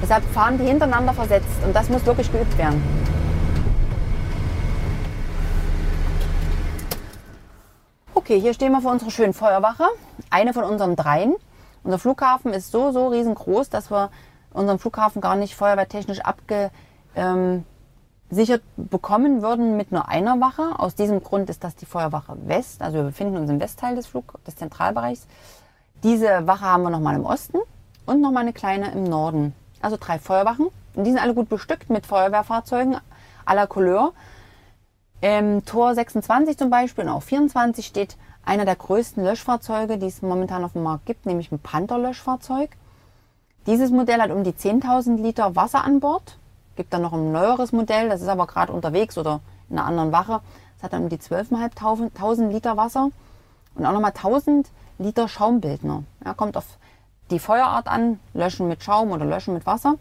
Deshalb 0.02 0.24
fahren 0.32 0.56
die 0.56 0.64
hintereinander 0.64 1.12
versetzt. 1.12 1.62
Und 1.66 1.76
das 1.76 1.90
muss 1.90 2.06
wirklich 2.06 2.32
geübt 2.32 2.56
werden. 2.56 2.82
Okay, 8.20 8.38
hier 8.38 8.52
stehen 8.52 8.72
wir 8.72 8.82
vor 8.82 8.92
unserer 8.92 9.10
schönen 9.10 9.32
Feuerwache. 9.32 9.84
Eine 10.28 10.52
von 10.52 10.64
unseren 10.64 10.94
dreien. 10.94 11.36
Unser 11.82 11.98
Flughafen 11.98 12.52
ist 12.52 12.70
so, 12.70 12.92
so 12.92 13.08
riesengroß, 13.08 13.70
dass 13.70 13.90
wir 13.90 14.10
unseren 14.52 14.78
Flughafen 14.78 15.22
gar 15.22 15.36
nicht 15.36 15.54
feuerwehrtechnisch 15.54 16.20
abgesichert 16.20 16.70
ähm, 17.16 17.64
bekommen 18.76 19.40
würden 19.40 19.78
mit 19.78 19.90
nur 19.90 20.06
einer 20.08 20.38
Wache. 20.38 20.78
Aus 20.78 20.94
diesem 20.94 21.22
Grund 21.22 21.48
ist 21.48 21.64
das 21.64 21.76
die 21.76 21.86
Feuerwache 21.86 22.36
West. 22.46 22.82
Also 22.82 22.98
wir 22.98 23.04
befinden 23.04 23.38
uns 23.38 23.48
im 23.48 23.58
Westteil 23.58 23.96
des 23.96 24.06
Flug 24.06 24.38
des 24.46 24.54
Zentralbereichs. 24.54 25.26
Diese 26.02 26.46
Wache 26.46 26.66
haben 26.66 26.82
wir 26.82 26.90
nochmal 26.90 27.16
im 27.16 27.24
Osten 27.24 27.56
und 28.04 28.20
nochmal 28.20 28.42
eine 28.42 28.52
kleine 28.52 28.92
im 28.92 29.04
Norden. 29.04 29.54
Also 29.80 29.96
drei 29.98 30.18
Feuerwachen. 30.18 30.66
Und 30.94 31.04
die 31.04 31.10
sind 31.10 31.22
alle 31.22 31.32
gut 31.32 31.48
bestückt 31.48 31.88
mit 31.88 32.04
Feuerwehrfahrzeugen 32.04 32.98
aller 33.46 33.66
Couleur. 33.66 34.12
Im 35.20 35.66
Tor 35.66 35.94
26 35.94 36.56
zum 36.56 36.70
Beispiel 36.70 37.04
und 37.04 37.10
auch 37.10 37.22
24 37.22 37.86
steht 37.86 38.16
einer 38.42 38.64
der 38.64 38.76
größten 38.76 39.22
Löschfahrzeuge, 39.22 39.98
die 39.98 40.06
es 40.06 40.22
momentan 40.22 40.64
auf 40.64 40.72
dem 40.72 40.82
Markt 40.82 41.04
gibt, 41.04 41.26
nämlich 41.26 41.52
ein 41.52 41.58
Panther-Löschfahrzeug. 41.58 42.70
Dieses 43.66 43.90
Modell 43.90 44.22
hat 44.22 44.30
um 44.30 44.44
die 44.44 44.52
10.000 44.52 45.20
Liter 45.20 45.54
Wasser 45.56 45.84
an 45.84 46.00
Bord. 46.00 46.38
Gibt 46.74 46.94
dann 46.94 47.02
noch 47.02 47.12
ein 47.12 47.32
neueres 47.32 47.72
Modell, 47.72 48.08
das 48.08 48.22
ist 48.22 48.28
aber 48.28 48.46
gerade 48.46 48.72
unterwegs 48.72 49.18
oder 49.18 49.40
in 49.68 49.78
einer 49.78 49.86
anderen 49.86 50.12
Wache. 50.12 50.40
Das 50.76 50.84
hat 50.84 50.94
dann 50.94 51.02
um 51.04 51.08
die 51.10 51.18
12.500 51.18 52.48
Liter 52.48 52.78
Wasser 52.78 53.10
und 53.74 53.84
auch 53.84 53.92
nochmal 53.92 54.12
1000 54.12 54.70
Liter 54.98 55.28
Schaumbildner. 55.28 56.04
Ja, 56.24 56.32
kommt 56.32 56.56
auf 56.56 56.78
die 57.30 57.38
Feuerart 57.38 57.88
an, 57.88 58.20
löschen 58.32 58.68
mit 58.68 58.82
Schaum 58.82 59.10
oder 59.10 59.26
löschen 59.26 59.52
mit 59.52 59.66
Wasser. 59.66 59.96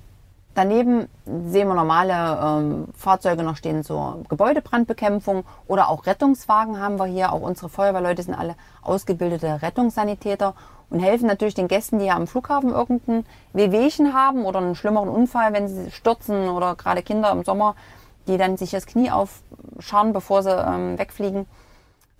Daneben 0.55 1.07
sehen 1.25 1.67
wir 1.67 1.75
normale 1.75 2.39
ähm, 2.43 2.87
Fahrzeuge 2.95 3.43
noch 3.43 3.55
stehen 3.55 3.83
zur 3.83 4.23
Gebäudebrandbekämpfung 4.29 5.43
oder 5.67 5.89
auch 5.89 6.05
Rettungswagen 6.05 6.81
haben 6.81 6.97
wir 6.97 7.05
hier. 7.05 7.31
Auch 7.31 7.41
unsere 7.41 7.69
Feuerwehrleute 7.69 8.23
sind 8.23 8.33
alle 8.33 8.55
ausgebildete 8.81 9.61
Rettungssanitäter 9.61 10.55
und 10.89 10.99
helfen 10.99 11.27
natürlich 11.27 11.53
den 11.53 11.67
Gästen, 11.67 11.99
die 11.99 12.05
ja 12.05 12.15
am 12.15 12.27
Flughafen 12.27 12.71
irgendein 12.71 13.25
Wehwehchen 13.53 14.13
haben 14.13 14.43
oder 14.43 14.59
einen 14.59 14.75
schlimmeren 14.75 15.09
Unfall, 15.09 15.53
wenn 15.53 15.67
sie 15.67 15.91
stürzen 15.91 16.49
oder 16.49 16.75
gerade 16.75 17.03
Kinder 17.03 17.31
im 17.31 17.43
Sommer, 17.43 17.75
die 18.27 18.37
dann 18.37 18.57
sich 18.57 18.71
das 18.71 18.87
Knie 18.87 19.11
aufscharren, 19.11 20.13
bevor 20.13 20.41
sie 20.43 20.51
ähm, 20.51 20.97
wegfliegen. 20.97 21.45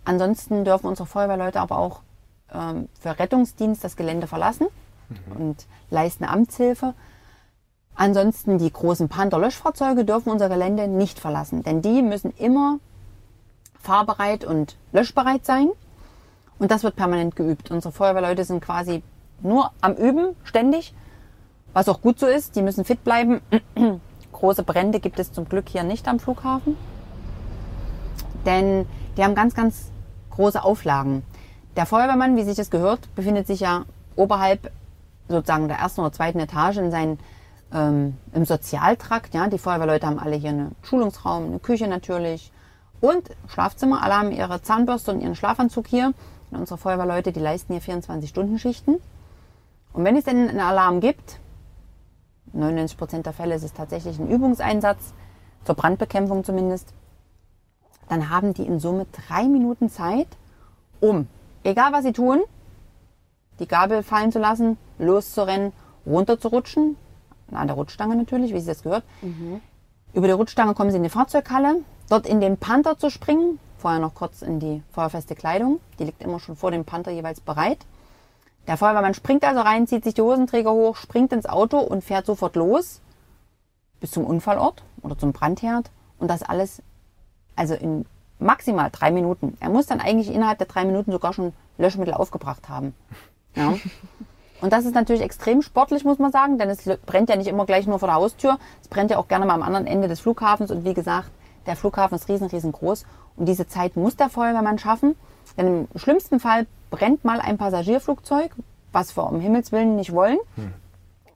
Ansonsten 0.04 0.64
dürfen 0.64 0.86
unsere 0.86 1.06
Feuerwehrleute 1.06 1.60
aber 1.60 1.78
auch 1.78 2.00
ähm, 2.54 2.88
für 2.98 3.18
Rettungsdienst 3.18 3.82
das 3.82 3.96
Gelände 3.96 4.26
verlassen 4.26 4.68
und 5.36 5.66
leisten 5.90 6.24
Amtshilfe. 6.24 6.94
Ansonsten 8.00 8.56
die 8.56 8.72
großen 8.72 9.10
Panther-Löschfahrzeuge 9.10 10.06
dürfen 10.06 10.30
unser 10.30 10.48
Gelände 10.48 10.88
nicht 10.88 11.18
verlassen, 11.18 11.62
denn 11.62 11.82
die 11.82 12.00
müssen 12.00 12.32
immer 12.38 12.78
fahrbereit 13.78 14.42
und 14.42 14.78
löschbereit 14.92 15.44
sein. 15.44 15.68
Und 16.58 16.70
das 16.70 16.82
wird 16.82 16.96
permanent 16.96 17.36
geübt. 17.36 17.70
Unsere 17.70 17.92
Feuerwehrleute 17.92 18.44
sind 18.44 18.64
quasi 18.64 19.02
nur 19.42 19.70
am 19.82 19.96
Üben, 19.96 20.34
ständig, 20.44 20.94
was 21.74 21.90
auch 21.90 22.00
gut 22.00 22.18
so 22.18 22.26
ist. 22.26 22.56
Die 22.56 22.62
müssen 22.62 22.86
fit 22.86 23.04
bleiben. 23.04 23.42
Große 24.32 24.62
Brände 24.62 24.98
gibt 24.98 25.18
es 25.18 25.30
zum 25.30 25.46
Glück 25.46 25.68
hier 25.68 25.82
nicht 25.82 26.08
am 26.08 26.20
Flughafen. 26.20 26.78
Denn 28.46 28.86
die 29.18 29.24
haben 29.24 29.34
ganz, 29.34 29.54
ganz 29.54 29.90
große 30.30 30.64
Auflagen. 30.64 31.22
Der 31.76 31.84
Feuerwehrmann, 31.84 32.34
wie 32.38 32.44
sich 32.44 32.56
das 32.56 32.70
gehört, 32.70 33.14
befindet 33.14 33.46
sich 33.46 33.60
ja 33.60 33.84
oberhalb 34.16 34.72
sozusagen 35.28 35.68
der 35.68 35.76
ersten 35.76 36.00
oder 36.00 36.12
zweiten 36.12 36.40
Etage 36.40 36.78
in 36.78 36.90
seinen, 36.90 37.18
ähm, 37.72 38.16
im 38.32 38.44
Sozialtrakt. 38.44 39.34
Ja, 39.34 39.48
die 39.48 39.58
Feuerwehrleute 39.58 40.06
haben 40.06 40.18
alle 40.18 40.36
hier 40.36 40.50
einen 40.50 40.74
Schulungsraum, 40.82 41.46
eine 41.46 41.58
Küche 41.58 41.88
natürlich 41.88 42.52
und 43.00 43.30
Schlafzimmer. 43.48 44.02
Alle 44.02 44.14
haben 44.14 44.32
ihre 44.32 44.62
Zahnbürste 44.62 45.12
und 45.12 45.20
ihren 45.20 45.36
Schlafanzug 45.36 45.86
hier. 45.86 46.12
Und 46.50 46.58
unsere 46.58 46.78
Feuerwehrleute, 46.78 47.32
die 47.32 47.40
leisten 47.40 47.78
hier 47.78 47.82
24-Stunden-Schichten. 47.82 48.96
Und 49.92 50.04
wenn 50.04 50.16
es 50.16 50.24
denn 50.24 50.48
einen 50.48 50.60
Alarm 50.60 51.00
gibt, 51.00 51.38
99 52.52 52.98
Prozent 52.98 53.26
der 53.26 53.32
Fälle 53.32 53.54
ist 53.54 53.62
es 53.62 53.72
tatsächlich 53.72 54.18
ein 54.18 54.28
Übungseinsatz, 54.28 55.14
zur 55.64 55.74
Brandbekämpfung 55.74 56.42
zumindest, 56.42 56.92
dann 58.08 58.30
haben 58.30 58.54
die 58.54 58.66
in 58.66 58.80
Summe 58.80 59.06
drei 59.28 59.44
Minuten 59.44 59.88
Zeit, 59.90 60.26
um, 61.00 61.28
egal 61.62 61.92
was 61.92 62.04
sie 62.04 62.12
tun, 62.12 62.40
die 63.58 63.68
Gabel 63.68 64.02
fallen 64.02 64.32
zu 64.32 64.38
lassen, 64.38 64.78
loszurennen, 64.98 65.72
runterzurutschen, 66.06 66.96
an 67.52 67.66
der 67.66 67.76
Rutschstange 67.76 68.16
natürlich, 68.16 68.52
wie 68.52 68.58
sich 68.58 68.68
das 68.68 68.82
gehört. 68.82 69.04
Über 70.12 70.26
die 70.26 70.32
Rutschstange 70.32 70.74
kommen 70.74 70.90
sie 70.90 70.96
in 70.96 71.02
die 71.02 71.08
Fahrzeughalle, 71.08 71.76
dort 72.08 72.26
in 72.26 72.40
den 72.40 72.56
Panther 72.56 72.98
zu 72.98 73.10
springen, 73.10 73.58
vorher 73.78 74.00
noch 74.00 74.14
kurz 74.14 74.42
in 74.42 74.60
die 74.60 74.82
feuerfeste 74.92 75.34
Kleidung, 75.34 75.80
die 75.98 76.04
liegt 76.04 76.22
immer 76.22 76.40
schon 76.40 76.56
vor 76.56 76.70
dem 76.70 76.84
Panther 76.84 77.12
jeweils 77.12 77.40
bereit. 77.40 77.78
Der 78.66 78.76
Feuerwehrmann 78.76 79.14
springt 79.14 79.44
also 79.44 79.60
rein, 79.60 79.86
zieht 79.86 80.04
sich 80.04 80.14
die 80.14 80.22
Hosenträger 80.22 80.72
hoch, 80.72 80.96
springt 80.96 81.32
ins 81.32 81.46
Auto 81.46 81.78
und 81.78 82.04
fährt 82.04 82.26
sofort 82.26 82.56
los 82.56 83.00
bis 84.00 84.10
zum 84.10 84.24
Unfallort 84.24 84.82
oder 85.02 85.16
zum 85.18 85.32
Brandherd 85.32 85.90
und 86.18 86.28
das 86.28 86.42
alles 86.42 86.82
also 87.56 87.74
in 87.74 88.06
maximal 88.38 88.88
drei 88.90 89.10
Minuten. 89.10 89.56
Er 89.60 89.68
muss 89.68 89.86
dann 89.86 90.00
eigentlich 90.00 90.32
innerhalb 90.32 90.58
der 90.58 90.66
drei 90.66 90.84
Minuten 90.84 91.12
sogar 91.12 91.32
schon 91.32 91.52
Löschmittel 91.78 92.14
aufgebracht 92.14 92.68
haben. 92.68 92.94
Ja. 93.54 93.74
Und 94.60 94.72
das 94.72 94.84
ist 94.84 94.94
natürlich 94.94 95.22
extrem 95.22 95.62
sportlich, 95.62 96.04
muss 96.04 96.18
man 96.18 96.32
sagen, 96.32 96.58
denn 96.58 96.68
es 96.68 96.84
brennt 97.06 97.30
ja 97.30 97.36
nicht 97.36 97.46
immer 97.46 97.64
gleich 97.64 97.86
nur 97.86 97.98
vor 97.98 98.08
der 98.08 98.16
Haustür. 98.16 98.58
Es 98.82 98.88
brennt 98.88 99.10
ja 99.10 99.18
auch 99.18 99.28
gerne 99.28 99.46
mal 99.46 99.54
am 99.54 99.62
anderen 99.62 99.86
Ende 99.86 100.08
des 100.08 100.20
Flughafens. 100.20 100.70
Und 100.70 100.84
wie 100.84 100.94
gesagt, 100.94 101.30
der 101.66 101.76
Flughafen 101.76 102.16
ist 102.16 102.28
riesen, 102.28 102.48
riesengroß. 102.48 103.04
Und 103.36 103.46
diese 103.46 103.66
Zeit 103.66 103.96
muss 103.96 104.16
der 104.16 104.28
Feuerwehrmann 104.28 104.78
schaffen. 104.78 105.16
Denn 105.56 105.88
im 105.92 105.98
schlimmsten 105.98 106.40
Fall 106.40 106.66
brennt 106.90 107.24
mal 107.24 107.40
ein 107.40 107.58
Passagierflugzeug, 107.58 108.52
was 108.92 109.16
wir 109.16 109.26
um 109.26 109.40
Himmels 109.40 109.72
Willen 109.72 109.96
nicht 109.96 110.12
wollen. 110.12 110.38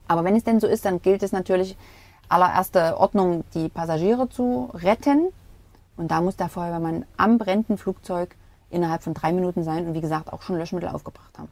Aber 0.07 0.25
wenn 0.25 0.37
es 0.37 0.45
denn 0.45 0.61
so 0.61 0.67
ist, 0.67 0.85
dann 0.85 1.01
gilt 1.01 1.23
es 1.23 1.33
natürlich 1.33 1.77
allererster 2.29 2.99
Ordnung, 3.01 3.45
die 3.55 3.69
Passagiere 3.69 4.29
zu 4.29 4.71
retten. 4.75 5.29
Und 5.97 6.11
da 6.11 6.21
muss 6.21 6.37
der 6.37 6.49
Feuerwehrmann 6.49 7.07
am 7.17 7.39
brennenden 7.39 7.79
Flugzeug 7.79 8.37
innerhalb 8.71 9.03
von 9.03 9.15
drei 9.15 9.33
Minuten 9.33 9.63
sein 9.63 9.87
und 9.87 9.95
wie 9.95 10.01
gesagt 10.01 10.33
auch 10.33 10.43
schon 10.43 10.59
Löschmittel 10.59 10.89
aufgebracht 10.89 11.39
haben. 11.39 11.49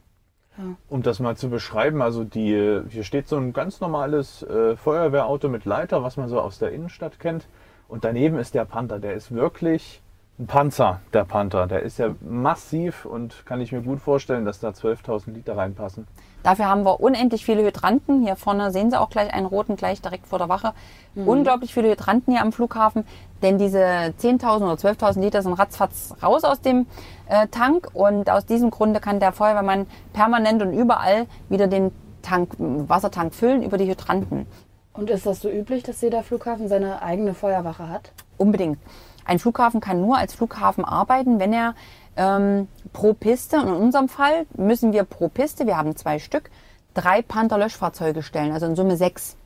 Um 0.88 1.02
das 1.02 1.20
mal 1.20 1.36
zu 1.36 1.48
beschreiben, 1.50 2.02
also 2.02 2.24
die, 2.24 2.82
hier 2.88 3.04
steht 3.04 3.28
so 3.28 3.36
ein 3.36 3.52
ganz 3.52 3.80
normales 3.80 4.42
äh, 4.42 4.76
Feuerwehrauto 4.76 5.48
mit 5.48 5.64
Leiter, 5.64 6.02
was 6.02 6.16
man 6.16 6.28
so 6.28 6.40
aus 6.40 6.58
der 6.58 6.72
Innenstadt 6.72 7.18
kennt. 7.18 7.46
Und 7.88 8.04
daneben 8.04 8.38
ist 8.38 8.54
der 8.54 8.64
Panther. 8.64 8.98
Der 8.98 9.14
ist 9.14 9.34
wirklich 9.34 10.02
ein 10.38 10.46
Panzer, 10.46 11.00
der 11.12 11.24
Panther. 11.24 11.66
Der 11.66 11.82
ist 11.82 11.98
ja 11.98 12.14
massiv 12.20 13.04
und 13.04 13.44
kann 13.44 13.60
ich 13.60 13.70
mir 13.72 13.82
gut 13.82 14.00
vorstellen, 14.00 14.44
dass 14.44 14.60
da 14.60 14.70
12.000 14.70 15.32
Liter 15.32 15.56
reinpassen. 15.56 16.06
Dafür 16.42 16.68
haben 16.68 16.84
wir 16.84 17.00
unendlich 17.00 17.44
viele 17.44 17.62
Hydranten. 17.64 18.22
Hier 18.22 18.36
vorne 18.36 18.72
sehen 18.72 18.90
Sie 18.90 18.98
auch 18.98 19.10
gleich 19.10 19.32
einen 19.32 19.46
roten, 19.46 19.76
gleich 19.76 20.00
direkt 20.00 20.26
vor 20.26 20.38
der 20.38 20.48
Wache. 20.48 20.72
Unglaublich 21.14 21.72
viele 21.72 21.90
Hydranten 21.90 22.32
hier 22.32 22.42
am 22.42 22.52
Flughafen, 22.52 23.04
denn 23.42 23.58
diese 23.58 23.78
10.000 23.78 24.56
oder 24.62 24.74
12.000 24.74 25.20
Liter 25.20 25.42
sind 25.42 25.52
ratzfatz 25.52 26.14
raus 26.22 26.42
aus 26.42 26.62
dem 26.62 26.86
äh, 27.28 27.46
Tank 27.48 27.90
und 27.92 28.30
aus 28.30 28.46
diesem 28.46 28.70
Grunde 28.70 28.98
kann 28.98 29.20
der 29.20 29.32
Feuerwehrmann 29.32 29.86
permanent 30.14 30.62
und 30.62 30.72
überall 30.72 31.26
wieder 31.50 31.66
den 31.66 31.92
Tank, 32.22 32.54
Wassertank 32.58 33.34
füllen 33.34 33.62
über 33.62 33.76
die 33.76 33.86
Hydranten. 33.86 34.46
Und 34.94 35.10
ist 35.10 35.26
das 35.26 35.40
so 35.40 35.50
üblich, 35.50 35.82
dass 35.82 36.00
jeder 36.00 36.22
Flughafen 36.22 36.68
seine 36.68 37.02
eigene 37.02 37.34
Feuerwache 37.34 37.88
hat? 37.88 38.12
Unbedingt. 38.36 38.78
Ein 39.24 39.38
Flughafen 39.38 39.80
kann 39.80 40.00
nur 40.00 40.16
als 40.16 40.34
Flughafen 40.34 40.84
arbeiten, 40.84 41.38
wenn 41.38 41.52
er 41.52 41.74
ähm, 42.16 42.68
pro 42.92 43.14
Piste, 43.14 43.56
und 43.56 43.68
in 43.68 43.74
unserem 43.74 44.08
Fall 44.08 44.46
müssen 44.54 44.92
wir 44.92 45.04
pro 45.04 45.28
Piste, 45.28 45.66
wir 45.66 45.76
haben 45.76 45.96
zwei 45.96 46.18
Stück, 46.18 46.50
drei 46.94 47.22
Panther-Löschfahrzeuge 47.22 48.22
stellen, 48.22 48.52
also 48.52 48.66
in 48.66 48.76
Summe 48.76 48.96
sechs. 48.96 49.36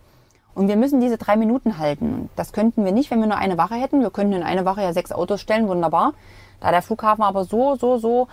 Und 0.54 0.68
wir 0.68 0.76
müssen 0.76 1.00
diese 1.00 1.18
drei 1.18 1.36
Minuten 1.36 1.78
halten. 1.78 2.30
Das 2.34 2.52
könnten 2.52 2.84
wir 2.84 2.92
nicht, 2.92 3.10
wenn 3.10 3.20
wir 3.20 3.26
nur 3.26 3.36
eine 3.36 3.58
Wache 3.58 3.74
hätten. 3.74 4.00
Wir 4.00 4.10
könnten 4.10 4.32
in 4.32 4.42
eine 4.42 4.64
Wache 4.64 4.80
ja 4.80 4.94
sechs 4.94 5.12
Autos 5.12 5.42
stellen, 5.42 5.68
wunderbar. 5.68 6.14
Da 6.60 6.70
der 6.70 6.80
Flughafen 6.80 7.22
aber 7.22 7.44
so, 7.44 7.76
so, 7.76 7.98
so 7.98 8.28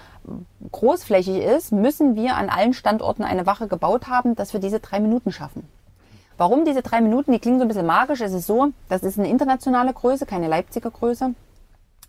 großflächig 0.71 1.39
ist, 1.39 1.73
müssen 1.73 2.15
wir 2.15 2.38
an 2.38 2.49
allen 2.49 2.73
Standorten 2.73 3.23
eine 3.23 3.45
Wache 3.45 3.67
gebaut 3.67 4.08
haben, 4.08 4.36
dass 4.36 4.53
wir 4.53 4.62
diese 4.62 4.79
drei 4.79 5.01
Minuten 5.01 5.34
schaffen. 5.34 5.67
Warum 6.38 6.65
diese 6.65 6.82
drei 6.82 7.02
Minuten? 7.02 7.32
Die 7.32 7.39
klingen 7.39 7.60
so 7.60 7.65
ein 7.65 7.67
bisschen 7.67 7.86
magisch. 7.86 8.22
Es 8.22 8.34
ist 8.34 8.48
so, 8.48 8.72
das 8.89 9.04
ist 9.04 9.19
eine 9.19 9.30
internationale 9.30 9.93
Größe, 9.93 10.26
keine 10.26 10.48
Leipziger 10.48 10.91
Größe. 10.91 11.34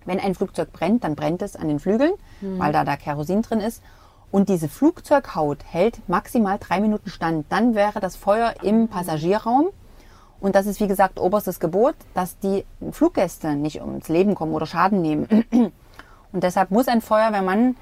Wenn 0.06 0.20
ein 0.20 0.34
Flugzeug 0.34 0.72
brennt, 0.72 1.04
dann 1.04 1.14
brennt 1.14 1.42
es 1.42 1.56
an 1.56 1.68
den 1.68 1.80
Flügeln, 1.80 2.12
weil 2.58 2.72
da 2.72 2.84
da 2.84 2.96
Kerosin 2.96 3.42
drin 3.42 3.60
ist. 3.60 3.82
Und 4.30 4.48
diese 4.48 4.68
Flugzeughaut 4.68 5.58
hält 5.64 6.08
maximal 6.08 6.58
drei 6.58 6.80
Minuten 6.80 7.08
stand. 7.08 7.46
Dann 7.50 7.74
wäre 7.74 8.00
das 8.00 8.16
Feuer 8.16 8.54
im 8.62 8.88
Passagierraum. 8.88 9.68
Und 10.40 10.54
das 10.56 10.66
ist, 10.66 10.80
wie 10.80 10.88
gesagt, 10.88 11.18
oberstes 11.20 11.60
Gebot, 11.60 11.94
dass 12.12 12.38
die 12.38 12.64
Fluggäste 12.90 13.54
nicht 13.54 13.80
ums 13.80 14.08
Leben 14.08 14.34
kommen 14.34 14.52
oder 14.52 14.66
Schaden 14.66 15.00
nehmen. 15.00 15.26
Und 16.32 16.42
deshalb 16.42 16.70
muss 16.70 16.88
ein 16.88 17.00
Feuerwehrmann 17.00 17.76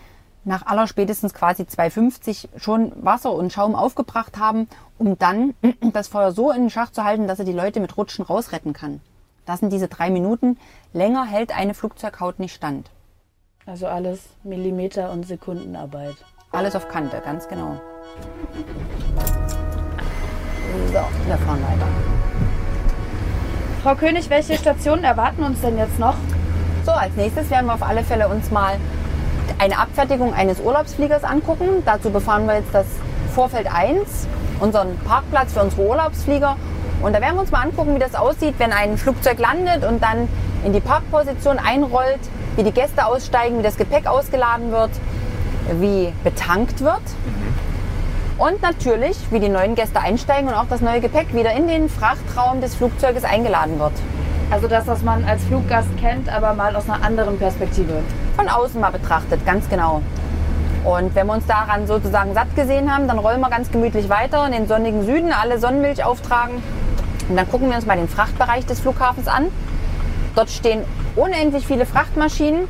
nach 0.44 0.66
aller 0.66 0.86
spätestens 0.86 1.34
quasi 1.34 1.62
2,50 1.62 2.48
schon 2.56 2.92
Wasser 2.96 3.32
und 3.32 3.52
Schaum 3.52 3.74
aufgebracht 3.74 4.38
haben, 4.38 4.68
um 4.98 5.18
dann 5.18 5.54
das 5.92 6.08
Feuer 6.08 6.32
so 6.32 6.50
in 6.50 6.62
den 6.62 6.70
Schach 6.70 6.90
zu 6.90 7.04
halten, 7.04 7.26
dass 7.26 7.38
er 7.38 7.44
die 7.44 7.52
Leute 7.52 7.80
mit 7.80 7.96
Rutschen 7.96 8.24
rausretten 8.24 8.72
kann. 8.72 9.00
Das 9.46 9.60
sind 9.60 9.72
diese 9.72 9.88
drei 9.88 10.10
Minuten. 10.10 10.58
Länger 10.92 11.24
hält 11.24 11.56
eine 11.56 11.74
Flugzeughaut 11.74 12.38
nicht 12.38 12.54
stand. 12.54 12.90
Also 13.66 13.86
alles 13.86 14.20
Millimeter- 14.42 15.10
und 15.12 15.26
Sekundenarbeit. 15.26 16.16
Alles 16.50 16.76
auf 16.76 16.88
Kante, 16.88 17.20
ganz 17.24 17.48
genau. 17.48 17.80
So, 20.88 20.92
wir 20.92 21.38
fahren 21.38 21.62
weiter. 21.62 21.86
Frau 23.82 23.94
König, 23.94 24.30
welche 24.30 24.56
Stationen 24.56 25.04
erwarten 25.04 25.42
uns 25.42 25.60
denn 25.60 25.76
jetzt 25.76 25.98
noch? 25.98 26.14
So, 26.84 26.92
als 26.92 27.14
nächstes 27.16 27.50
werden 27.50 27.66
wir 27.66 27.74
auf 27.74 27.82
alle 27.82 28.04
Fälle 28.04 28.28
uns 28.28 28.50
mal 28.50 28.78
eine 29.58 29.78
Abfertigung 29.78 30.34
eines 30.34 30.60
Urlaubsfliegers 30.60 31.24
angucken. 31.24 31.82
Dazu 31.84 32.10
befahren 32.10 32.46
wir 32.46 32.56
jetzt 32.56 32.72
das 32.74 32.86
Vorfeld 33.34 33.66
1, 33.72 34.26
unseren 34.60 34.98
Parkplatz 34.98 35.52
für 35.52 35.60
unsere 35.60 35.82
Urlaubsflieger. 35.86 36.56
Und 37.02 37.14
da 37.14 37.20
werden 37.20 37.34
wir 37.34 37.40
uns 37.40 37.50
mal 37.50 37.62
angucken, 37.62 37.94
wie 37.94 37.98
das 37.98 38.14
aussieht, 38.14 38.54
wenn 38.58 38.72
ein 38.72 38.96
Flugzeug 38.96 39.38
landet 39.38 39.84
und 39.84 40.02
dann 40.02 40.28
in 40.64 40.72
die 40.72 40.80
Parkposition 40.80 41.58
einrollt, 41.58 42.20
wie 42.56 42.62
die 42.62 42.70
Gäste 42.70 43.06
aussteigen, 43.06 43.58
wie 43.58 43.62
das 43.62 43.76
Gepäck 43.76 44.06
ausgeladen 44.06 44.70
wird, 44.70 44.90
wie 45.80 46.12
betankt 46.22 46.80
wird. 46.80 47.02
Und 48.38 48.62
natürlich, 48.62 49.16
wie 49.30 49.40
die 49.40 49.48
neuen 49.48 49.74
Gäste 49.74 50.00
einsteigen 50.00 50.48
und 50.48 50.54
auch 50.54 50.66
das 50.68 50.80
neue 50.80 51.00
Gepäck 51.00 51.34
wieder 51.34 51.52
in 51.52 51.68
den 51.68 51.88
Frachtraum 51.88 52.60
des 52.60 52.74
Flugzeuges 52.74 53.24
eingeladen 53.24 53.78
wird. 53.78 53.92
Also 54.50 54.68
das, 54.68 54.86
was 54.86 55.02
man 55.02 55.24
als 55.24 55.42
Fluggast 55.44 55.88
kennt, 56.00 56.28
aber 56.28 56.54
mal 56.54 56.76
aus 56.76 56.88
einer 56.88 57.02
anderen 57.04 57.38
Perspektive. 57.38 58.02
Von 58.36 58.48
außen 58.48 58.80
mal 58.80 58.90
betrachtet, 58.90 59.44
ganz 59.44 59.68
genau. 59.68 60.02
Und 60.84 61.14
wenn 61.14 61.26
wir 61.26 61.34
uns 61.34 61.46
daran 61.46 61.86
sozusagen 61.86 62.34
satt 62.34 62.56
gesehen 62.56 62.92
haben, 62.92 63.06
dann 63.06 63.18
rollen 63.18 63.40
wir 63.40 63.50
ganz 63.50 63.70
gemütlich 63.70 64.08
weiter 64.08 64.44
in 64.46 64.52
den 64.52 64.66
sonnigen 64.66 65.04
Süden, 65.04 65.32
alle 65.32 65.58
Sonnenmilch 65.58 66.02
auftragen. 66.02 66.62
Und 67.28 67.36
dann 67.36 67.48
gucken 67.48 67.68
wir 67.68 67.76
uns 67.76 67.86
mal 67.86 67.96
den 67.96 68.08
Frachtbereich 68.08 68.66
des 68.66 68.80
Flughafens 68.80 69.28
an. 69.28 69.46
Dort 70.34 70.50
stehen 70.50 70.82
unendlich 71.14 71.66
viele 71.66 71.86
Frachtmaschinen. 71.86 72.66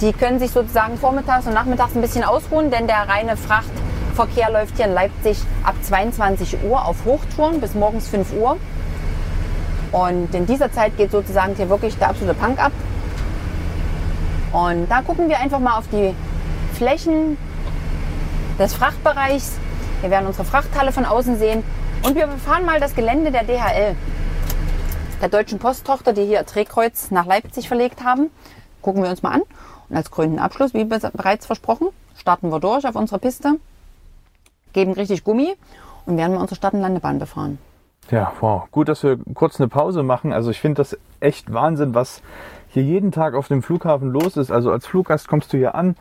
Die 0.00 0.12
können 0.12 0.38
sich 0.38 0.50
sozusagen 0.50 0.98
vormittags 0.98 1.46
und 1.46 1.54
nachmittags 1.54 1.94
ein 1.94 2.00
bisschen 2.00 2.24
ausruhen, 2.24 2.70
denn 2.70 2.86
der 2.86 3.08
reine 3.08 3.36
Frachtverkehr 3.36 4.50
läuft 4.50 4.76
hier 4.76 4.86
in 4.86 4.94
Leipzig 4.94 5.38
ab 5.62 5.74
22 5.82 6.64
Uhr 6.64 6.84
auf 6.84 7.04
Hochtouren 7.04 7.60
bis 7.60 7.74
morgens 7.74 8.08
5 8.08 8.32
Uhr. 8.34 8.56
Und 9.92 10.34
in 10.34 10.46
dieser 10.46 10.70
Zeit 10.70 10.96
geht 10.96 11.12
sozusagen 11.12 11.54
hier 11.54 11.68
wirklich 11.68 11.96
der 11.98 12.10
absolute 12.10 12.38
Punk 12.38 12.62
ab. 12.62 12.72
Und 14.52 14.88
da 14.88 15.02
gucken 15.02 15.28
wir 15.28 15.38
einfach 15.38 15.60
mal 15.60 15.78
auf 15.78 15.86
die 15.88 16.14
Flächen 16.74 17.36
des 18.58 18.74
Frachtbereichs. 18.74 19.58
Wir 20.00 20.10
werden 20.10 20.26
unsere 20.26 20.44
Frachthalle 20.44 20.92
von 20.92 21.04
außen 21.04 21.38
sehen. 21.38 21.62
Und 22.02 22.14
wir 22.14 22.26
befahren 22.26 22.64
mal 22.64 22.80
das 22.80 22.94
Gelände 22.94 23.30
der 23.30 23.44
DHL, 23.44 23.94
der 25.20 25.28
Deutschen 25.28 25.58
Posttochter, 25.58 26.12
die 26.12 26.24
hier 26.24 26.42
Drehkreuz 26.42 27.10
nach 27.10 27.26
Leipzig 27.26 27.68
verlegt 27.68 28.02
haben. 28.02 28.30
Gucken 28.80 29.02
wir 29.02 29.10
uns 29.10 29.22
mal 29.22 29.32
an. 29.32 29.42
Und 29.88 29.96
als 29.96 30.10
krönenden 30.10 30.40
Abschluss, 30.40 30.72
wie 30.72 30.84
bereits 30.84 31.46
versprochen, 31.46 31.88
starten 32.16 32.50
wir 32.50 32.60
durch 32.60 32.86
auf 32.86 32.94
unsere 32.96 33.18
Piste, 33.18 33.56
geben 34.72 34.92
richtig 34.92 35.24
Gummi 35.24 35.54
und 36.06 36.16
werden 36.16 36.32
wir 36.32 36.40
unsere 36.40 36.56
Start- 36.56 36.74
und 36.74 36.80
Landebahn 36.80 37.18
befahren. 37.18 37.58
Ja, 38.10 38.32
wow. 38.40 38.62
Gut, 38.70 38.88
dass 38.88 39.02
wir 39.02 39.18
kurz 39.34 39.60
eine 39.60 39.68
Pause 39.68 40.02
machen. 40.02 40.32
Also 40.32 40.50
ich 40.50 40.60
finde 40.60 40.76
das 40.76 40.96
echt 41.20 41.52
Wahnsinn, 41.52 41.94
was 41.94 42.22
hier 42.68 42.82
jeden 42.82 43.12
Tag 43.12 43.34
auf 43.34 43.48
dem 43.48 43.62
Flughafen 43.62 44.10
los 44.10 44.36
ist. 44.36 44.50
Also 44.50 44.70
als 44.70 44.86
Fluggast 44.86 45.28
kommst 45.28 45.52
du 45.52 45.58
hier 45.58 45.74
an, 45.74 45.96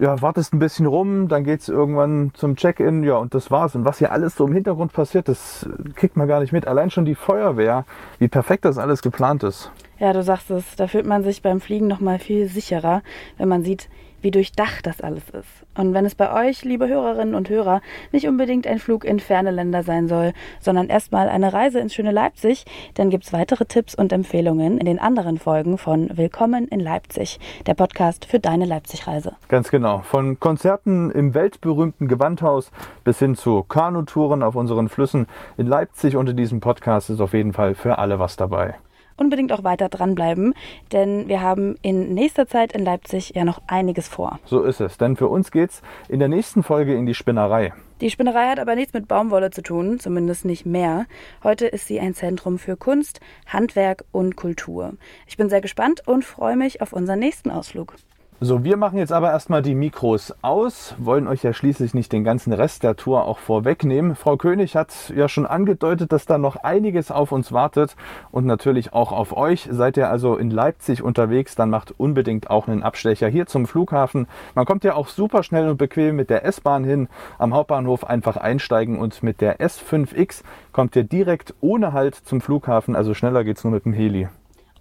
ja, 0.00 0.20
wartest 0.20 0.52
ein 0.52 0.58
bisschen 0.58 0.86
rum, 0.86 1.28
dann 1.28 1.44
geht's 1.44 1.68
irgendwann 1.68 2.32
zum 2.34 2.56
Check-in, 2.56 3.04
ja, 3.04 3.16
und 3.16 3.34
das 3.34 3.50
war's. 3.50 3.74
Und 3.74 3.84
was 3.84 3.98
hier 3.98 4.12
alles 4.12 4.34
so 4.34 4.46
im 4.46 4.52
Hintergrund 4.52 4.92
passiert, 4.92 5.28
das 5.28 5.68
kriegt 5.94 6.16
man 6.16 6.26
gar 6.26 6.40
nicht 6.40 6.52
mit. 6.52 6.66
Allein 6.66 6.90
schon 6.90 7.04
die 7.04 7.14
Feuerwehr, 7.14 7.84
wie 8.18 8.28
perfekt 8.28 8.64
das 8.64 8.78
alles 8.78 9.02
geplant 9.02 9.42
ist. 9.44 9.70
Ja, 9.98 10.12
du 10.12 10.22
sagst 10.22 10.50
es, 10.50 10.74
da 10.76 10.88
fühlt 10.88 11.06
man 11.06 11.22
sich 11.22 11.42
beim 11.42 11.60
Fliegen 11.60 11.86
noch 11.86 12.00
mal 12.00 12.18
viel 12.18 12.48
sicherer, 12.48 13.02
wenn 13.38 13.48
man 13.48 13.62
sieht, 13.62 13.88
wie 14.24 14.30
durchdacht 14.30 14.86
das 14.86 15.00
alles 15.00 15.28
ist. 15.28 15.64
Und 15.76 15.92
wenn 15.94 16.06
es 16.06 16.14
bei 16.14 16.32
euch, 16.32 16.64
liebe 16.64 16.88
Hörerinnen 16.88 17.34
und 17.34 17.48
Hörer, 17.50 17.82
nicht 18.10 18.26
unbedingt 18.26 18.66
ein 18.66 18.78
Flug 18.78 19.04
in 19.04 19.20
ferne 19.20 19.50
Länder 19.50 19.82
sein 19.82 20.08
soll, 20.08 20.32
sondern 20.60 20.88
erstmal 20.88 21.28
eine 21.28 21.52
Reise 21.52 21.78
ins 21.78 21.94
schöne 21.94 22.10
Leipzig, 22.10 22.64
dann 22.94 23.10
gibt's 23.10 23.32
weitere 23.32 23.66
Tipps 23.66 23.94
und 23.94 24.12
Empfehlungen 24.12 24.78
in 24.78 24.86
den 24.86 24.98
anderen 24.98 25.38
Folgen 25.38 25.78
von 25.78 26.16
Willkommen 26.16 26.66
in 26.68 26.80
Leipzig, 26.80 27.38
der 27.66 27.74
Podcast 27.74 28.24
für 28.24 28.40
deine 28.40 28.64
Leipzig-Reise. 28.64 29.36
Ganz 29.48 29.70
genau. 29.70 29.98
Von 29.98 30.40
Konzerten 30.40 31.10
im 31.10 31.34
weltberühmten 31.34 32.08
Gewandhaus 32.08 32.70
bis 33.04 33.18
hin 33.18 33.36
zu 33.36 33.62
Kanutouren 33.62 34.42
auf 34.42 34.56
unseren 34.56 34.88
Flüssen 34.88 35.26
in 35.58 35.66
Leipzig 35.66 36.14
in 36.14 36.36
diesem 36.36 36.60
Podcast 36.60 37.10
ist 37.10 37.20
auf 37.20 37.34
jeden 37.34 37.52
Fall 37.52 37.74
für 37.74 37.98
alle 37.98 38.18
was 38.18 38.36
dabei. 38.36 38.76
Unbedingt 39.16 39.52
auch 39.52 39.62
weiter 39.62 39.88
dranbleiben, 39.88 40.54
denn 40.92 41.28
wir 41.28 41.40
haben 41.40 41.76
in 41.82 42.14
nächster 42.14 42.48
Zeit 42.48 42.72
in 42.72 42.84
Leipzig 42.84 43.32
ja 43.34 43.44
noch 43.44 43.62
einiges 43.68 44.08
vor. 44.08 44.40
So 44.44 44.62
ist 44.62 44.80
es, 44.80 44.98
denn 44.98 45.16
für 45.16 45.28
uns 45.28 45.50
geht's 45.50 45.82
in 46.08 46.18
der 46.18 46.28
nächsten 46.28 46.62
Folge 46.62 46.94
in 46.94 47.06
die 47.06 47.14
Spinnerei. 47.14 47.72
Die 48.00 48.10
Spinnerei 48.10 48.48
hat 48.48 48.58
aber 48.58 48.74
nichts 48.74 48.92
mit 48.92 49.06
Baumwolle 49.06 49.50
zu 49.50 49.62
tun, 49.62 50.00
zumindest 50.00 50.44
nicht 50.44 50.66
mehr. 50.66 51.06
Heute 51.44 51.66
ist 51.66 51.86
sie 51.86 52.00
ein 52.00 52.14
Zentrum 52.14 52.58
für 52.58 52.76
Kunst, 52.76 53.20
Handwerk 53.46 54.04
und 54.10 54.34
Kultur. 54.34 54.94
Ich 55.28 55.36
bin 55.36 55.48
sehr 55.48 55.60
gespannt 55.60 56.02
und 56.06 56.24
freue 56.24 56.56
mich 56.56 56.82
auf 56.82 56.92
unseren 56.92 57.20
nächsten 57.20 57.52
Ausflug. 57.52 57.94
So, 58.40 58.64
wir 58.64 58.76
machen 58.76 58.98
jetzt 58.98 59.12
aber 59.12 59.30
erstmal 59.30 59.62
die 59.62 59.76
Mikros 59.76 60.34
aus, 60.42 60.96
wollen 60.98 61.28
euch 61.28 61.44
ja 61.44 61.52
schließlich 61.52 61.94
nicht 61.94 62.12
den 62.12 62.24
ganzen 62.24 62.52
Rest 62.52 62.82
der 62.82 62.96
Tour 62.96 63.24
auch 63.24 63.38
vorwegnehmen. 63.38 64.16
Frau 64.16 64.36
König 64.36 64.74
hat 64.74 64.92
ja 65.16 65.28
schon 65.28 65.46
angedeutet, 65.46 66.10
dass 66.12 66.26
da 66.26 66.36
noch 66.36 66.56
einiges 66.56 67.12
auf 67.12 67.30
uns 67.30 67.52
wartet 67.52 67.94
und 68.32 68.44
natürlich 68.44 68.92
auch 68.92 69.12
auf 69.12 69.36
euch. 69.36 69.68
Seid 69.70 69.96
ihr 69.96 70.10
also 70.10 70.36
in 70.36 70.50
Leipzig 70.50 71.00
unterwegs, 71.00 71.54
dann 71.54 71.70
macht 71.70 71.94
unbedingt 71.96 72.50
auch 72.50 72.66
einen 72.66 72.82
Abstecher 72.82 73.28
hier 73.28 73.46
zum 73.46 73.66
Flughafen. 73.66 74.26
Man 74.56 74.66
kommt 74.66 74.82
ja 74.82 74.94
auch 74.94 75.06
super 75.06 75.44
schnell 75.44 75.68
und 75.68 75.78
bequem 75.78 76.16
mit 76.16 76.28
der 76.28 76.44
S-Bahn 76.44 76.82
hin, 76.82 77.08
am 77.38 77.54
Hauptbahnhof 77.54 78.04
einfach 78.04 78.36
einsteigen 78.36 78.98
und 78.98 79.22
mit 79.22 79.40
der 79.40 79.60
S5X 79.60 80.42
kommt 80.72 80.96
ihr 80.96 81.04
direkt 81.04 81.54
ohne 81.60 81.92
Halt 81.92 82.16
zum 82.16 82.40
Flughafen, 82.40 82.96
also 82.96 83.14
schneller 83.14 83.44
geht's 83.44 83.62
nur 83.62 83.72
mit 83.72 83.84
dem 83.84 83.92
Heli. 83.92 84.28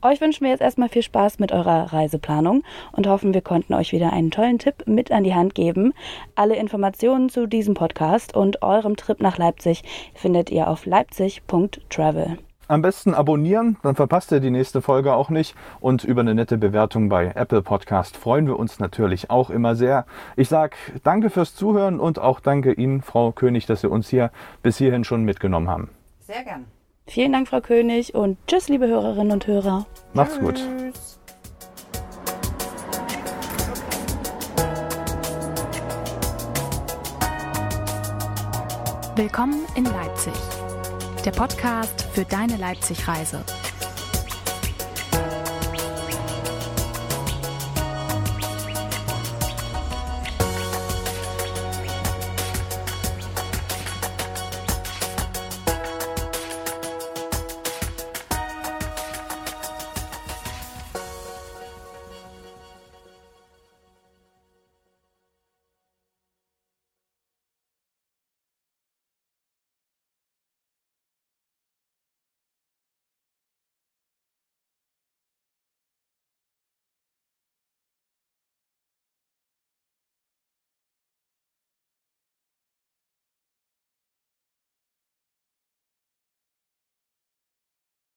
Euch 0.03 0.19
wünschen 0.19 0.43
wir 0.43 0.51
jetzt 0.51 0.61
erstmal 0.61 0.89
viel 0.89 1.01
Spaß 1.01 1.39
mit 1.39 1.53
eurer 1.53 1.93
Reiseplanung 1.93 2.63
und 2.91 3.07
hoffen, 3.07 3.33
wir 3.33 3.41
konnten 3.41 3.73
euch 3.73 3.93
wieder 3.93 4.11
einen 4.11 4.31
tollen 4.31 4.59
Tipp 4.59 4.85
mit 4.85 5.13
an 5.13 5.23
die 5.23 5.33
Hand 5.33 5.55
geben. 5.55 5.93
Alle 6.35 6.57
Informationen 6.57 7.29
zu 7.29 7.47
diesem 7.47 7.73
Podcast 7.73 8.35
und 8.35 8.61
eurem 8.61 8.97
Trip 8.97 9.21
nach 9.21 9.37
Leipzig 9.37 9.81
findet 10.13 10.49
ihr 10.51 10.67
auf 10.67 10.85
leipzig.travel. 10.85 12.37
Am 12.67 12.81
besten 12.81 13.13
abonnieren, 13.13 13.77
dann 13.81 13.95
verpasst 13.95 14.33
ihr 14.33 14.41
die 14.41 14.51
nächste 14.51 14.81
Folge 14.81 15.13
auch 15.13 15.29
nicht. 15.29 15.55
Und 15.79 16.03
über 16.03 16.19
eine 16.19 16.35
nette 16.35 16.57
Bewertung 16.57 17.07
bei 17.07 17.31
Apple 17.33 17.61
Podcast 17.61 18.17
freuen 18.17 18.47
wir 18.47 18.59
uns 18.59 18.79
natürlich 18.79 19.29
auch 19.29 19.49
immer 19.49 19.75
sehr. 19.75 20.05
Ich 20.35 20.49
sage 20.49 20.75
danke 21.03 21.29
fürs 21.29 21.55
Zuhören 21.55 22.01
und 22.01 22.19
auch 22.19 22.41
danke 22.41 22.73
Ihnen, 22.73 23.01
Frau 23.01 23.31
König, 23.31 23.67
dass 23.67 23.79
Sie 23.79 23.89
uns 23.89 24.09
hier 24.09 24.31
bis 24.63 24.77
hierhin 24.77 25.05
schon 25.05 25.23
mitgenommen 25.23 25.69
haben. 25.69 25.89
Sehr 26.19 26.43
gern. 26.43 26.65
Vielen 27.05 27.33
Dank, 27.33 27.49
Frau 27.49 27.59
König, 27.59 28.15
und 28.15 28.37
tschüss, 28.47 28.69
liebe 28.69 28.87
Hörerinnen 28.87 29.31
und 29.31 29.45
Hörer. 29.45 29.85
Macht's 30.13 30.39
gut. 30.39 30.55
Willkommen 39.15 39.65
in 39.75 39.83
Leipzig, 39.83 40.33
der 41.25 41.31
Podcast 41.31 42.01
für 42.13 42.25
deine 42.25 42.57
Leipzig-Reise. 42.57 43.43